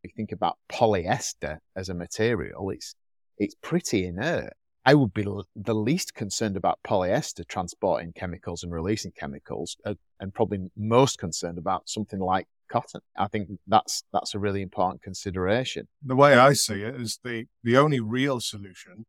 you 0.02 0.10
think 0.14 0.32
about 0.32 0.58
polyester 0.70 1.58
as 1.76 1.88
a 1.88 1.94
material, 1.94 2.70
it's 2.70 2.94
it's 3.38 3.54
pretty 3.62 4.06
inert. 4.06 4.52
I 4.84 4.94
would 4.94 5.14
be 5.14 5.24
the 5.54 5.74
least 5.74 6.14
concerned 6.14 6.56
about 6.56 6.80
polyester 6.84 7.46
transporting 7.46 8.12
chemicals 8.12 8.64
and 8.64 8.72
releasing 8.72 9.12
chemicals, 9.12 9.76
uh, 9.84 9.94
and 10.18 10.34
probably 10.34 10.70
most 10.76 11.18
concerned 11.18 11.58
about 11.58 11.88
something 11.88 12.18
like 12.18 12.48
cotton. 12.68 13.00
I 13.16 13.28
think 13.28 13.48
that's 13.66 14.02
that's 14.12 14.34
a 14.34 14.38
really 14.38 14.62
important 14.62 15.02
consideration. 15.02 15.86
The 16.02 16.16
way 16.16 16.34
I 16.34 16.54
see 16.54 16.82
it 16.82 17.00
is 17.00 17.20
the 17.22 17.46
the 17.62 17.76
only 17.76 18.00
real 18.00 18.40
solution 18.40 19.06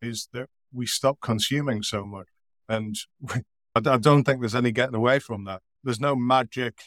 is 0.00 0.28
that 0.32 0.48
we 0.72 0.86
stop 0.86 1.20
consuming 1.20 1.82
so 1.82 2.04
much, 2.04 2.26
and 2.68 2.96
I 3.74 3.80
don't 3.80 4.24
think 4.24 4.40
there's 4.40 4.54
any 4.54 4.72
getting 4.72 4.94
away 4.94 5.18
from 5.18 5.44
that. 5.44 5.62
There's 5.82 6.00
no 6.00 6.14
magic 6.14 6.82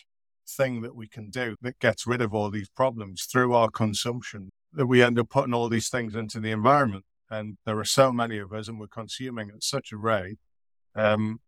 thing 0.48 0.82
that 0.82 0.96
we 0.96 1.08
can 1.08 1.30
do 1.30 1.56
that 1.62 1.80
gets 1.80 2.06
rid 2.06 2.22
of 2.22 2.34
all 2.34 2.50
these 2.52 2.70
problems 2.70 3.24
through 3.24 3.54
our 3.54 3.70
consumption 3.70 4.52
that 4.74 4.86
we 4.86 5.02
end 5.02 5.18
up 5.18 5.30
putting 5.30 5.54
all 5.54 5.70
these 5.70 5.90
things 5.90 6.16
into 6.16 6.40
the 6.40 6.52
environment. 6.52 7.06
And 7.30 7.58
there 7.66 7.80
are 7.80 7.86
so 7.86 8.12
many 8.12 8.38
of 8.38 8.54
us, 8.54 8.68
and 8.68 8.80
we're 8.80 8.88
consuming 8.88 9.50
at 9.50 9.64
such 9.64 9.92
a 9.92 9.98
rate 9.98 10.38
um, 10.96 11.40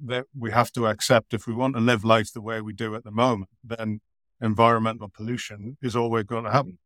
that 0.00 0.26
we 0.36 0.50
have 0.50 0.72
to 0.72 0.86
accept 0.86 1.32
if 1.32 1.46
we 1.46 1.54
want 1.54 1.76
to 1.76 1.80
live 1.80 2.04
life 2.04 2.32
the 2.32 2.40
way 2.40 2.60
we 2.60 2.72
do 2.72 2.94
at 2.96 3.04
the 3.04 3.12
moment, 3.12 3.50
then 3.62 4.00
environmental 4.40 5.08
pollution 5.08 5.76
is 5.80 5.94
always 5.94 6.24
going 6.24 6.44
to 6.44 6.50
happen. 6.50 6.78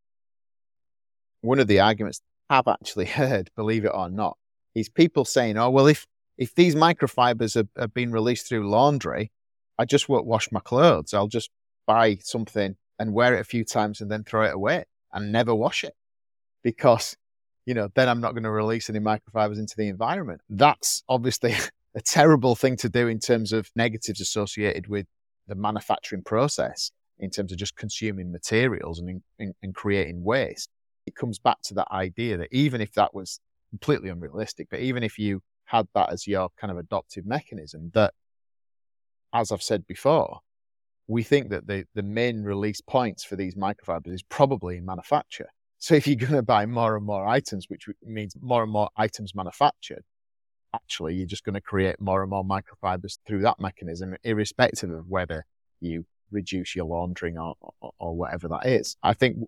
One 1.41 1.59
of 1.59 1.67
the 1.67 1.81
arguments 1.81 2.21
I've 2.51 2.69
actually 2.69 3.07
heard, 3.07 3.51
believe 3.57 3.85
it 3.85 3.93
or 3.95 4.11
not, 4.11 4.37
is 4.75 4.89
people 4.89 5.25
saying, 5.25 5.57
oh, 5.57 5.71
well, 5.71 5.87
if, 5.87 6.07
if 6.41 6.55
these 6.55 6.75
microfibers 6.75 7.55
have, 7.77 7.93
been 7.93 8.11
released 8.11 8.49
through 8.49 8.69
laundry, 8.69 9.31
I 9.79 9.85
just 9.85 10.09
won't 10.09 10.25
wash 10.25 10.51
my 10.51 10.61
clothes. 10.61 11.13
I'll 11.13 11.29
just 11.29 11.51
buy 11.87 12.17
something 12.23 12.77
and 12.99 13.13
wear 13.13 13.35
it 13.35 13.41
a 13.41 13.45
few 13.45 13.63
times 13.63 14.01
and 14.01 14.11
then 14.11 14.25
throw 14.25 14.45
it 14.45 14.55
away 14.55 14.85
and 15.13 15.31
never 15.31 15.55
wash 15.55 15.85
it 15.85 15.95
because, 16.63 17.15
you 17.67 17.75
know, 17.75 17.89
then 17.95 18.09
I'm 18.09 18.23
not 18.23 18.33
going 18.33 18.45
to 18.45 18.51
release 18.51 18.89
any 18.89 19.01
microfibers 19.01 19.59
into 19.59 19.77
the 19.77 19.89
environment. 19.89 20.41
That's 20.49 21.03
obviously 21.11 21.55
a 21.95 22.01
terrible 22.01 22.55
thing 22.55 22.77
to 22.79 22.89
do 22.89 23.07
in 23.07 23.19
terms 23.19 23.53
of 23.53 23.71
negatives 23.77 24.23
associated 24.23 24.87
with 24.87 25.07
the 25.47 25.55
manufacturing 25.55 26.23
process, 26.23 26.91
in 27.19 27.29
terms 27.29 27.53
of 27.53 27.59
just 27.59 27.77
consuming 27.77 28.33
materials 28.33 28.99
and, 28.99 29.21
in, 29.39 29.55
and 29.63 29.75
creating 29.75 30.25
waste. 30.25 30.71
It 31.05 31.15
comes 31.17 31.39
back 31.39 31.61
to 31.65 31.75
that 31.75 31.89
idea 31.91 32.39
that 32.39 32.49
even 32.51 32.81
if 32.81 32.93
that 32.95 33.15
was 33.15 33.41
completely 33.71 34.09
unrealistic, 34.09 34.69
but 34.71 34.81
even 34.81 35.03
if 35.03 35.19
you 35.19 35.43
had 35.71 35.87
that 35.95 36.13
as 36.13 36.27
your 36.27 36.49
kind 36.61 36.71
of 36.71 36.79
adoptive 36.79 37.25
mechanism, 37.27 37.91
that 37.95 38.13
as 39.33 39.53
I've 39.53 39.63
said 39.63 39.87
before, 39.87 40.41
we 41.07 41.23
think 41.23 41.51
that 41.51 41.67
the, 41.67 41.85
the 41.95 42.03
main 42.03 42.43
release 42.43 42.81
points 42.81 43.25
for 43.25 43.37
these 43.37 43.55
microfibers 43.55 44.15
is 44.15 44.23
probably 44.23 44.79
in 44.79 44.85
manufacture. 44.85 45.49
So 45.79 45.95
if 45.95 46.07
you're 46.07 46.17
going 46.17 46.33
to 46.33 46.43
buy 46.43 46.67
more 46.67 46.97
and 46.97 47.07
more 47.07 47.27
items, 47.27 47.67
which 47.69 47.87
means 48.05 48.35
more 48.41 48.63
and 48.63 48.73
more 48.73 48.91
items 48.97 49.35
manufactured, 49.35 50.03
actually 50.75 51.15
you're 51.15 51.27
just 51.27 51.45
going 51.45 51.55
to 51.55 51.61
create 51.61 52.01
more 52.01 52.23
and 52.23 52.31
more 52.31 52.45
microfibers 52.45 53.19
through 53.27 53.43
that 53.43 53.61
mechanism, 53.61 54.17
irrespective 54.25 54.91
of 54.91 55.09
whether 55.09 55.47
you 55.81 56.05
reduce 56.33 56.75
your 56.77 56.87
laundering 56.87 57.39
or, 57.39 57.55
or, 57.81 57.93
or 57.99 58.17
whatever 58.17 58.49
that 58.49 58.67
is. 58.67 58.97
I 59.03 59.15
think 59.15 59.39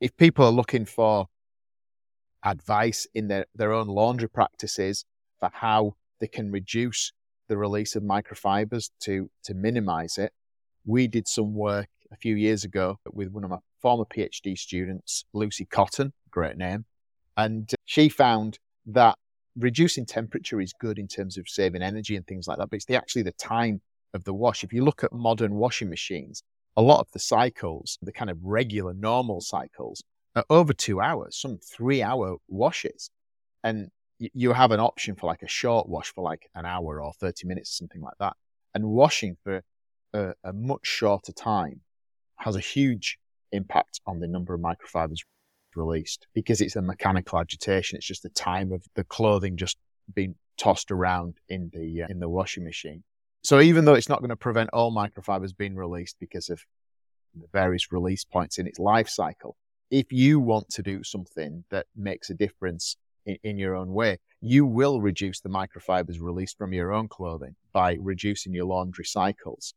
if 0.00 0.16
people 0.16 0.44
are 0.44 0.52
looking 0.52 0.84
for 0.84 1.26
advice 2.44 3.06
in 3.14 3.28
their, 3.28 3.46
their 3.54 3.72
own 3.72 3.88
laundry 3.88 4.28
practices 4.28 5.04
for 5.40 5.50
how 5.52 5.94
they 6.20 6.26
can 6.26 6.50
reduce 6.50 7.12
the 7.48 7.56
release 7.56 7.96
of 7.96 8.02
microfibers 8.02 8.90
to, 9.00 9.30
to 9.44 9.54
minimize 9.54 10.18
it. 10.18 10.32
We 10.84 11.06
did 11.06 11.28
some 11.28 11.54
work 11.54 11.88
a 12.12 12.16
few 12.16 12.34
years 12.34 12.64
ago 12.64 12.98
with 13.12 13.28
one 13.28 13.44
of 13.44 13.50
my 13.50 13.58
former 13.80 14.04
PhD 14.04 14.56
students, 14.56 15.24
Lucy 15.32 15.64
Cotton, 15.64 16.12
great 16.30 16.56
name. 16.56 16.84
And 17.36 17.70
she 17.84 18.08
found 18.08 18.58
that 18.86 19.16
reducing 19.56 20.06
temperature 20.06 20.60
is 20.60 20.72
good 20.80 20.98
in 20.98 21.08
terms 21.08 21.36
of 21.36 21.48
saving 21.48 21.82
energy 21.82 22.16
and 22.16 22.26
things 22.26 22.46
like 22.46 22.58
that, 22.58 22.70
but 22.70 22.76
it's 22.76 22.86
the, 22.86 22.96
actually 22.96 23.22
the 23.22 23.32
time 23.32 23.80
of 24.14 24.24
the 24.24 24.34
wash. 24.34 24.64
If 24.64 24.72
you 24.72 24.84
look 24.84 25.04
at 25.04 25.12
modern 25.12 25.54
washing 25.54 25.88
machines, 25.88 26.42
a 26.76 26.82
lot 26.82 27.00
of 27.00 27.10
the 27.12 27.18
cycles, 27.18 27.98
the 28.02 28.12
kind 28.12 28.30
of 28.30 28.38
regular 28.42 28.94
normal 28.94 29.40
cycles, 29.40 30.02
over 30.48 30.72
two 30.72 31.00
hours, 31.00 31.36
some 31.36 31.58
three 31.58 32.02
hour 32.02 32.36
washes. 32.48 33.10
And 33.64 33.90
you 34.18 34.52
have 34.52 34.70
an 34.70 34.80
option 34.80 35.16
for 35.16 35.26
like 35.26 35.42
a 35.42 35.48
short 35.48 35.88
wash 35.88 36.12
for 36.14 36.22
like 36.22 36.48
an 36.54 36.64
hour 36.64 37.02
or 37.02 37.12
30 37.12 37.46
minutes, 37.46 37.76
something 37.76 38.00
like 38.00 38.14
that. 38.20 38.34
And 38.74 38.84
washing 38.84 39.36
for 39.42 39.62
a, 40.12 40.34
a 40.44 40.52
much 40.52 40.86
shorter 40.86 41.32
time 41.32 41.80
has 42.36 42.56
a 42.56 42.60
huge 42.60 43.18
impact 43.52 44.00
on 44.06 44.20
the 44.20 44.28
number 44.28 44.54
of 44.54 44.60
microfibers 44.60 45.18
released 45.74 46.26
because 46.34 46.60
it's 46.60 46.76
a 46.76 46.82
mechanical 46.82 47.38
agitation. 47.38 47.96
It's 47.96 48.06
just 48.06 48.22
the 48.22 48.30
time 48.30 48.72
of 48.72 48.84
the 48.94 49.04
clothing 49.04 49.56
just 49.56 49.76
being 50.14 50.34
tossed 50.56 50.90
around 50.90 51.34
in 51.48 51.70
the 51.72 52.02
uh, 52.02 52.06
in 52.08 52.20
the 52.20 52.28
washing 52.28 52.64
machine. 52.64 53.02
So 53.42 53.60
even 53.60 53.84
though 53.84 53.94
it's 53.94 54.08
not 54.08 54.20
going 54.20 54.30
to 54.30 54.36
prevent 54.36 54.70
all 54.72 54.92
microfibers 54.92 55.56
being 55.56 55.74
released 55.74 56.16
because 56.20 56.48
of 56.48 56.60
the 57.34 57.46
various 57.52 57.90
release 57.90 58.24
points 58.24 58.58
in 58.58 58.66
its 58.66 58.78
life 58.78 59.08
cycle, 59.08 59.56
if 59.92 60.10
you 60.10 60.40
want 60.40 60.70
to 60.70 60.82
do 60.82 61.04
something 61.04 61.64
that 61.70 61.86
makes 61.94 62.30
a 62.30 62.34
difference 62.34 62.96
in, 63.26 63.36
in 63.44 63.58
your 63.58 63.76
own 63.76 63.92
way, 63.92 64.18
you 64.40 64.64
will 64.64 65.02
reduce 65.02 65.40
the 65.40 65.50
microfibers 65.50 66.16
released 66.18 66.56
from 66.56 66.72
your 66.72 66.92
own 66.92 67.08
clothing 67.08 67.54
by 67.72 67.98
reducing 68.00 68.54
your 68.54 68.64
laundry 68.64 69.04
cycles. 69.04 69.74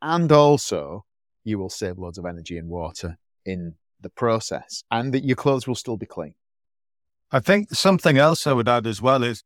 And 0.00 0.30
also, 0.30 1.04
you 1.42 1.58
will 1.58 1.68
save 1.68 1.98
loads 1.98 2.16
of 2.16 2.24
energy 2.24 2.56
and 2.56 2.68
water 2.68 3.18
in 3.44 3.74
the 4.00 4.08
process, 4.08 4.84
and 4.90 5.12
that 5.12 5.24
your 5.24 5.36
clothes 5.36 5.66
will 5.66 5.74
still 5.74 5.96
be 5.96 6.06
clean. 6.06 6.34
I 7.32 7.40
think 7.40 7.74
something 7.74 8.16
else 8.18 8.46
I 8.46 8.52
would 8.52 8.68
add 8.68 8.86
as 8.86 9.02
well 9.02 9.24
is 9.24 9.42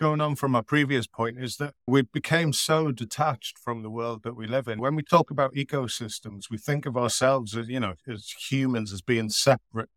going 0.00 0.20
on 0.22 0.34
from 0.34 0.56
our 0.56 0.62
previous 0.62 1.06
point 1.06 1.38
is 1.38 1.58
that 1.58 1.74
we 1.86 2.00
became 2.00 2.54
so 2.54 2.90
detached 2.90 3.58
from 3.58 3.82
the 3.82 3.90
world 3.90 4.22
that 4.22 4.34
we 4.34 4.46
live 4.46 4.66
in. 4.66 4.80
When 4.80 4.96
we 4.96 5.02
talk 5.02 5.30
about 5.30 5.54
ecosystems, 5.54 6.50
we 6.50 6.56
think 6.56 6.86
of 6.86 6.96
ourselves 6.96 7.54
as, 7.54 7.68
you 7.68 7.80
know, 7.80 7.92
as 8.08 8.34
humans 8.50 8.94
as 8.94 9.02
being 9.02 9.28
separate 9.28 9.90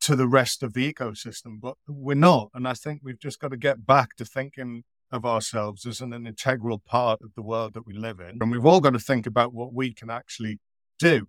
to 0.00 0.16
the 0.16 0.26
rest 0.26 0.62
of 0.62 0.72
the 0.72 0.90
ecosystem, 0.90 1.60
but 1.60 1.74
we're 1.86 2.14
not. 2.14 2.48
And 2.54 2.66
I 2.66 2.72
think 2.72 3.02
we've 3.04 3.18
just 3.20 3.40
got 3.40 3.50
to 3.50 3.58
get 3.58 3.86
back 3.86 4.16
to 4.16 4.24
thinking 4.24 4.84
of 5.12 5.26
ourselves 5.26 5.84
as 5.84 6.00
an, 6.00 6.14
an 6.14 6.26
integral 6.26 6.78
part 6.78 7.20
of 7.22 7.34
the 7.34 7.42
world 7.42 7.74
that 7.74 7.86
we 7.86 7.92
live 7.92 8.20
in. 8.20 8.38
And 8.40 8.50
we've 8.50 8.64
all 8.64 8.80
got 8.80 8.94
to 8.94 8.98
think 8.98 9.26
about 9.26 9.52
what 9.52 9.74
we 9.74 9.92
can 9.92 10.08
actually 10.08 10.60
do. 10.98 11.28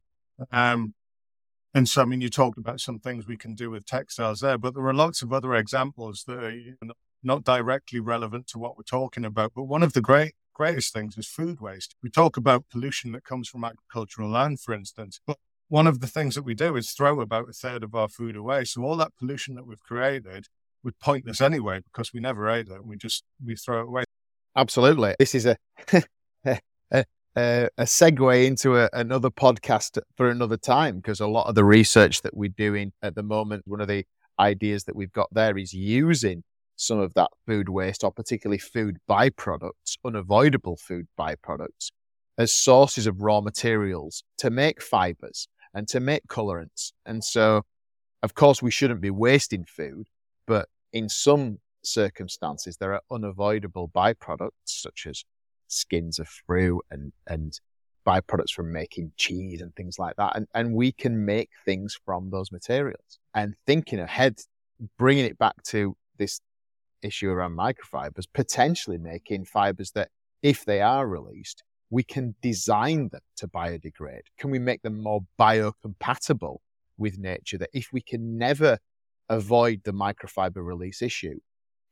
Um, 0.49 0.93
and 1.73 1.89
so, 1.89 2.03
I 2.03 2.05
mean, 2.05 2.21
you 2.21 2.29
talked 2.29 2.57
about 2.57 2.79
some 2.79 2.99
things 2.99 3.27
we 3.27 3.37
can 3.37 3.53
do 3.53 3.69
with 3.69 3.85
textiles 3.85 4.39
there, 4.39 4.57
but 4.57 4.75
there 4.75 4.85
are 4.85 4.93
lots 4.93 5.21
of 5.21 5.33
other 5.33 5.55
examples 5.55 6.23
that 6.25 6.41
are 6.41 6.53
not 7.23 7.43
directly 7.43 7.99
relevant 7.99 8.47
to 8.47 8.59
what 8.59 8.77
we're 8.77 8.83
talking 8.83 9.25
about. 9.25 9.53
But 9.55 9.63
one 9.63 9.83
of 9.83 9.93
the 9.93 10.01
great 10.01 10.33
greatest 10.53 10.93
things 10.93 11.17
is 11.17 11.27
food 11.27 11.61
waste. 11.61 11.95
We 12.03 12.09
talk 12.09 12.35
about 12.35 12.65
pollution 12.69 13.13
that 13.13 13.23
comes 13.23 13.47
from 13.47 13.63
agricultural 13.63 14.29
land, 14.29 14.59
for 14.59 14.73
instance, 14.73 15.21
but 15.25 15.37
one 15.69 15.87
of 15.87 16.01
the 16.01 16.07
things 16.07 16.35
that 16.35 16.43
we 16.43 16.53
do 16.53 16.75
is 16.75 16.91
throw 16.91 17.21
about 17.21 17.47
a 17.47 17.53
third 17.53 17.83
of 17.83 17.95
our 17.95 18.09
food 18.09 18.35
away. 18.35 18.65
So 18.65 18.83
all 18.83 18.97
that 18.97 19.15
pollution 19.17 19.55
that 19.55 19.65
we've 19.65 19.81
created 19.81 20.47
would 20.83 20.99
pointless 20.99 21.39
anyway 21.39 21.79
because 21.79 22.11
we 22.11 22.19
never 22.19 22.49
ate 22.49 22.67
it. 22.67 22.85
We 22.85 22.97
just 22.97 23.23
we 23.45 23.55
throw 23.55 23.81
it 23.81 23.87
away. 23.87 24.03
Absolutely. 24.55 25.15
This 25.19 25.35
is 25.35 25.45
a 25.93 26.05
a, 27.35 27.69
a, 27.77 27.83
segue 27.83 28.45
into 28.45 28.77
a, 28.77 28.89
another 28.93 29.29
podcast 29.29 29.99
for 30.17 30.29
another 30.29 30.57
time 30.57 30.97
because 30.97 31.19
a 31.19 31.27
lot 31.27 31.47
of 31.47 31.55
the 31.55 31.63
research 31.63 32.21
that 32.23 32.35
we're 32.35 32.49
doing 32.49 32.91
at 33.01 33.15
the 33.15 33.23
moment, 33.23 33.63
one 33.65 33.81
of 33.81 33.87
the 33.87 34.05
ideas 34.39 34.85
that 34.85 34.95
we've 34.95 35.11
got 35.11 35.27
there 35.31 35.57
is 35.57 35.73
using 35.73 36.43
some 36.79 36.99
of 36.99 37.13
that 37.13 37.29
food 37.45 37.67
waste 37.67 38.05
or 38.05 38.11
particularly 38.11 38.57
food 38.57 38.97
byproducts, 39.07 39.97
unavoidable 40.05 40.77
food 40.77 41.07
byproducts, 41.19 41.91
as 42.37 42.53
sources 42.53 43.05
of 43.05 43.21
raw 43.21 43.41
materials 43.41 44.23
to 44.37 44.49
make 44.49 44.81
fibers 44.81 45.49
and 45.73 45.89
to 45.89 45.99
make 45.99 46.25
colorants. 46.27 46.93
And 47.05 47.21
so, 47.21 47.63
of 48.23 48.33
course, 48.33 48.61
we 48.61 48.71
shouldn't 48.71 49.01
be 49.01 49.09
wasting 49.09 49.65
food, 49.65 50.07
but 50.47 50.69
in 50.93 51.09
some 51.09 51.59
circumstances, 51.83 52.77
there 52.77 52.93
are 52.93 53.01
unavoidable 53.11 53.89
byproducts 53.93 54.51
such 54.63 55.05
as 55.05 55.25
skins 55.67 56.17
of 56.17 56.29
fruit 56.29 56.81
and, 56.89 57.11
and 57.27 57.59
byproducts 58.07 58.51
from 58.51 58.71
making 58.71 59.11
cheese 59.17 59.59
and 59.59 59.75
things 59.75 59.99
like 59.99 60.15
that. 60.15 60.37
And, 60.37 60.47
and 60.55 60.73
we 60.73 60.93
can 60.93 61.25
make 61.25 61.49
things 61.65 61.99
from 62.05 62.29
those 62.29 62.53
materials. 62.53 63.19
And 63.35 63.55
thinking 63.67 63.99
ahead, 63.99 64.39
bringing 64.97 65.25
it 65.25 65.37
back 65.37 65.61
to 65.63 65.97
this 66.17 66.39
issue 67.01 67.29
around 67.29 67.57
microfibers, 67.57 68.25
potentially 68.33 68.97
making 68.97 69.45
fibers 69.45 69.91
that, 69.91 70.09
if 70.41 70.65
they 70.65 70.81
are 70.81 71.07
released, 71.07 71.63
we 71.89 72.03
can 72.03 72.35
design 72.41 73.09
them 73.09 73.21
to 73.37 73.47
biodegrade. 73.47 74.21
Can 74.37 74.51
we 74.51 74.59
make 74.59 74.81
them 74.83 75.01
more 75.01 75.21
biocompatible 75.39 76.57
with 76.97 77.17
nature? 77.17 77.57
That 77.57 77.71
if 77.73 77.87
we 77.91 78.01
can 78.01 78.37
never 78.37 78.79
avoid 79.27 79.81
the 79.83 79.93
microfiber 79.93 80.63
release 80.65 81.01
issue, 81.01 81.39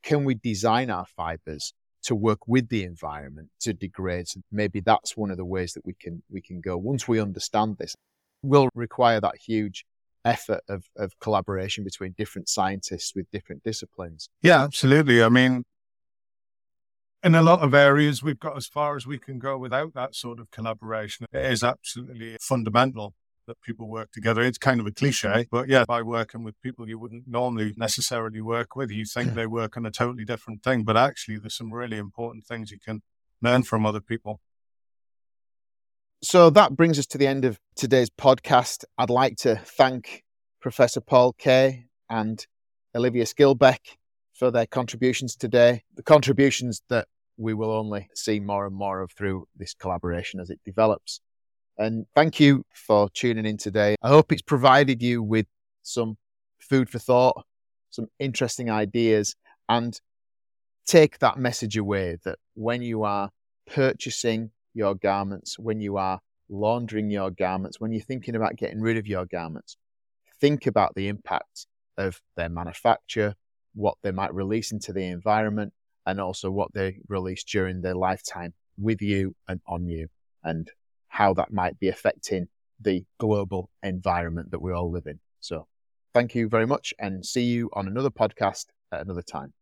can 0.02 0.24
we 0.24 0.34
design 0.34 0.90
our 0.90 1.06
fibers 1.06 1.74
to 2.04 2.14
work 2.14 2.46
with 2.46 2.68
the 2.68 2.84
environment 2.84 3.48
to 3.60 3.72
degrade? 3.72 4.28
So 4.28 4.40
maybe 4.52 4.80
that's 4.80 5.16
one 5.16 5.30
of 5.30 5.36
the 5.36 5.44
ways 5.44 5.72
that 5.72 5.84
we 5.84 5.94
can 5.94 6.22
we 6.30 6.40
can 6.40 6.60
go. 6.60 6.76
Once 6.76 7.08
we 7.08 7.20
understand 7.20 7.76
this, 7.78 7.94
will 8.42 8.68
require 8.74 9.20
that 9.20 9.36
huge 9.36 9.84
effort 10.24 10.62
of, 10.68 10.84
of 10.96 11.18
collaboration 11.20 11.84
between 11.84 12.14
different 12.16 12.48
scientists 12.48 13.12
with 13.14 13.30
different 13.30 13.62
disciplines. 13.62 14.28
Yeah, 14.42 14.62
absolutely. 14.62 15.22
I 15.22 15.28
mean, 15.28 15.64
in 17.22 17.34
a 17.34 17.42
lot 17.42 17.60
of 17.60 17.74
areas, 17.74 18.22
we've 18.22 18.38
got 18.38 18.56
as 18.56 18.66
far 18.66 18.96
as 18.96 19.06
we 19.06 19.18
can 19.18 19.38
go 19.38 19.58
without 19.58 19.94
that 19.94 20.14
sort 20.14 20.38
of 20.38 20.50
collaboration. 20.50 21.26
It 21.32 21.44
is 21.46 21.64
absolutely 21.64 22.36
fundamental 22.40 23.14
that 23.46 23.60
people 23.62 23.88
work 23.88 24.12
together. 24.12 24.42
It's 24.42 24.58
kind 24.58 24.78
of 24.78 24.86
a 24.86 24.92
cliche, 24.92 25.46
but 25.50 25.68
yeah, 25.68 25.84
by 25.86 26.02
working 26.02 26.44
with 26.44 26.60
people 26.62 26.88
you 26.88 26.98
wouldn't 26.98 27.26
normally 27.26 27.72
necessarily 27.76 28.40
work 28.40 28.76
with, 28.76 28.90
you 28.90 29.04
think 29.04 29.34
they 29.34 29.46
work 29.46 29.76
on 29.76 29.86
a 29.86 29.90
totally 29.90 30.24
different 30.24 30.62
thing, 30.62 30.84
but 30.84 30.96
actually, 30.96 31.38
there's 31.38 31.56
some 31.56 31.72
really 31.72 31.96
important 31.96 32.44
things 32.44 32.70
you 32.70 32.78
can 32.78 33.02
learn 33.40 33.62
from 33.62 33.86
other 33.86 34.00
people. 34.00 34.40
So 36.20 36.50
that 36.50 36.74
brings 36.74 36.98
us 36.98 37.06
to 37.06 37.18
the 37.18 37.28
end 37.28 37.44
of 37.44 37.60
today's 37.76 38.10
podcast. 38.10 38.84
I'd 38.98 39.08
like 39.08 39.36
to 39.38 39.54
thank 39.54 40.24
Professor 40.60 41.00
Paul 41.00 41.32
Kay 41.32 41.84
and 42.10 42.44
Olivia 42.92 43.24
Skilbeck 43.24 43.78
for 44.34 44.50
their 44.50 44.66
contributions 44.66 45.36
today. 45.36 45.84
The 45.94 46.02
contributions 46.02 46.82
that 46.88 47.06
we 47.36 47.54
will 47.54 47.70
only 47.70 48.08
see 48.16 48.40
more 48.40 48.66
and 48.66 48.74
more 48.74 49.00
of 49.00 49.12
through 49.12 49.46
this 49.56 49.74
collaboration 49.74 50.40
as 50.40 50.50
it 50.50 50.58
develops. 50.64 51.20
And 51.78 52.06
thank 52.16 52.40
you 52.40 52.64
for 52.74 53.08
tuning 53.10 53.46
in 53.46 53.56
today. 53.56 53.94
I 54.02 54.08
hope 54.08 54.32
it's 54.32 54.42
provided 54.42 55.00
you 55.00 55.22
with 55.22 55.46
some 55.84 56.18
food 56.58 56.90
for 56.90 56.98
thought, 56.98 57.46
some 57.90 58.08
interesting 58.18 58.68
ideas, 58.68 59.36
and 59.68 60.00
take 60.84 61.20
that 61.20 61.38
message 61.38 61.76
away 61.76 62.18
that 62.24 62.40
when 62.54 62.82
you 62.82 63.04
are 63.04 63.30
purchasing 63.68 64.50
your 64.78 64.94
garments, 64.94 65.58
when 65.58 65.80
you 65.80 65.98
are 65.98 66.20
laundering 66.48 67.10
your 67.10 67.30
garments, 67.30 67.80
when 67.80 67.92
you're 67.92 68.00
thinking 68.00 68.36
about 68.36 68.56
getting 68.56 68.80
rid 68.80 68.96
of 68.96 69.06
your 69.06 69.26
garments, 69.26 69.76
think 70.40 70.66
about 70.66 70.94
the 70.94 71.08
impact 71.08 71.66
of 71.98 72.20
their 72.36 72.48
manufacture, 72.48 73.34
what 73.74 73.96
they 74.02 74.12
might 74.12 74.32
release 74.32 74.72
into 74.72 74.92
the 74.92 75.04
environment, 75.04 75.72
and 76.06 76.20
also 76.20 76.50
what 76.50 76.72
they 76.72 77.00
release 77.08 77.44
during 77.44 77.82
their 77.82 77.94
lifetime 77.94 78.54
with 78.78 79.02
you 79.02 79.34
and 79.48 79.60
on 79.66 79.86
you, 79.86 80.08
and 80.44 80.70
how 81.08 81.34
that 81.34 81.52
might 81.52 81.78
be 81.78 81.88
affecting 81.88 82.48
the 82.80 83.04
global 83.18 83.68
environment 83.82 84.50
that 84.52 84.62
we 84.62 84.72
all 84.72 84.90
live 84.90 85.06
in. 85.06 85.18
So, 85.40 85.66
thank 86.14 86.34
you 86.34 86.48
very 86.48 86.66
much, 86.66 86.94
and 86.98 87.26
see 87.26 87.42
you 87.42 87.68
on 87.72 87.88
another 87.88 88.10
podcast 88.10 88.66
at 88.92 89.00
another 89.00 89.22
time. 89.22 89.52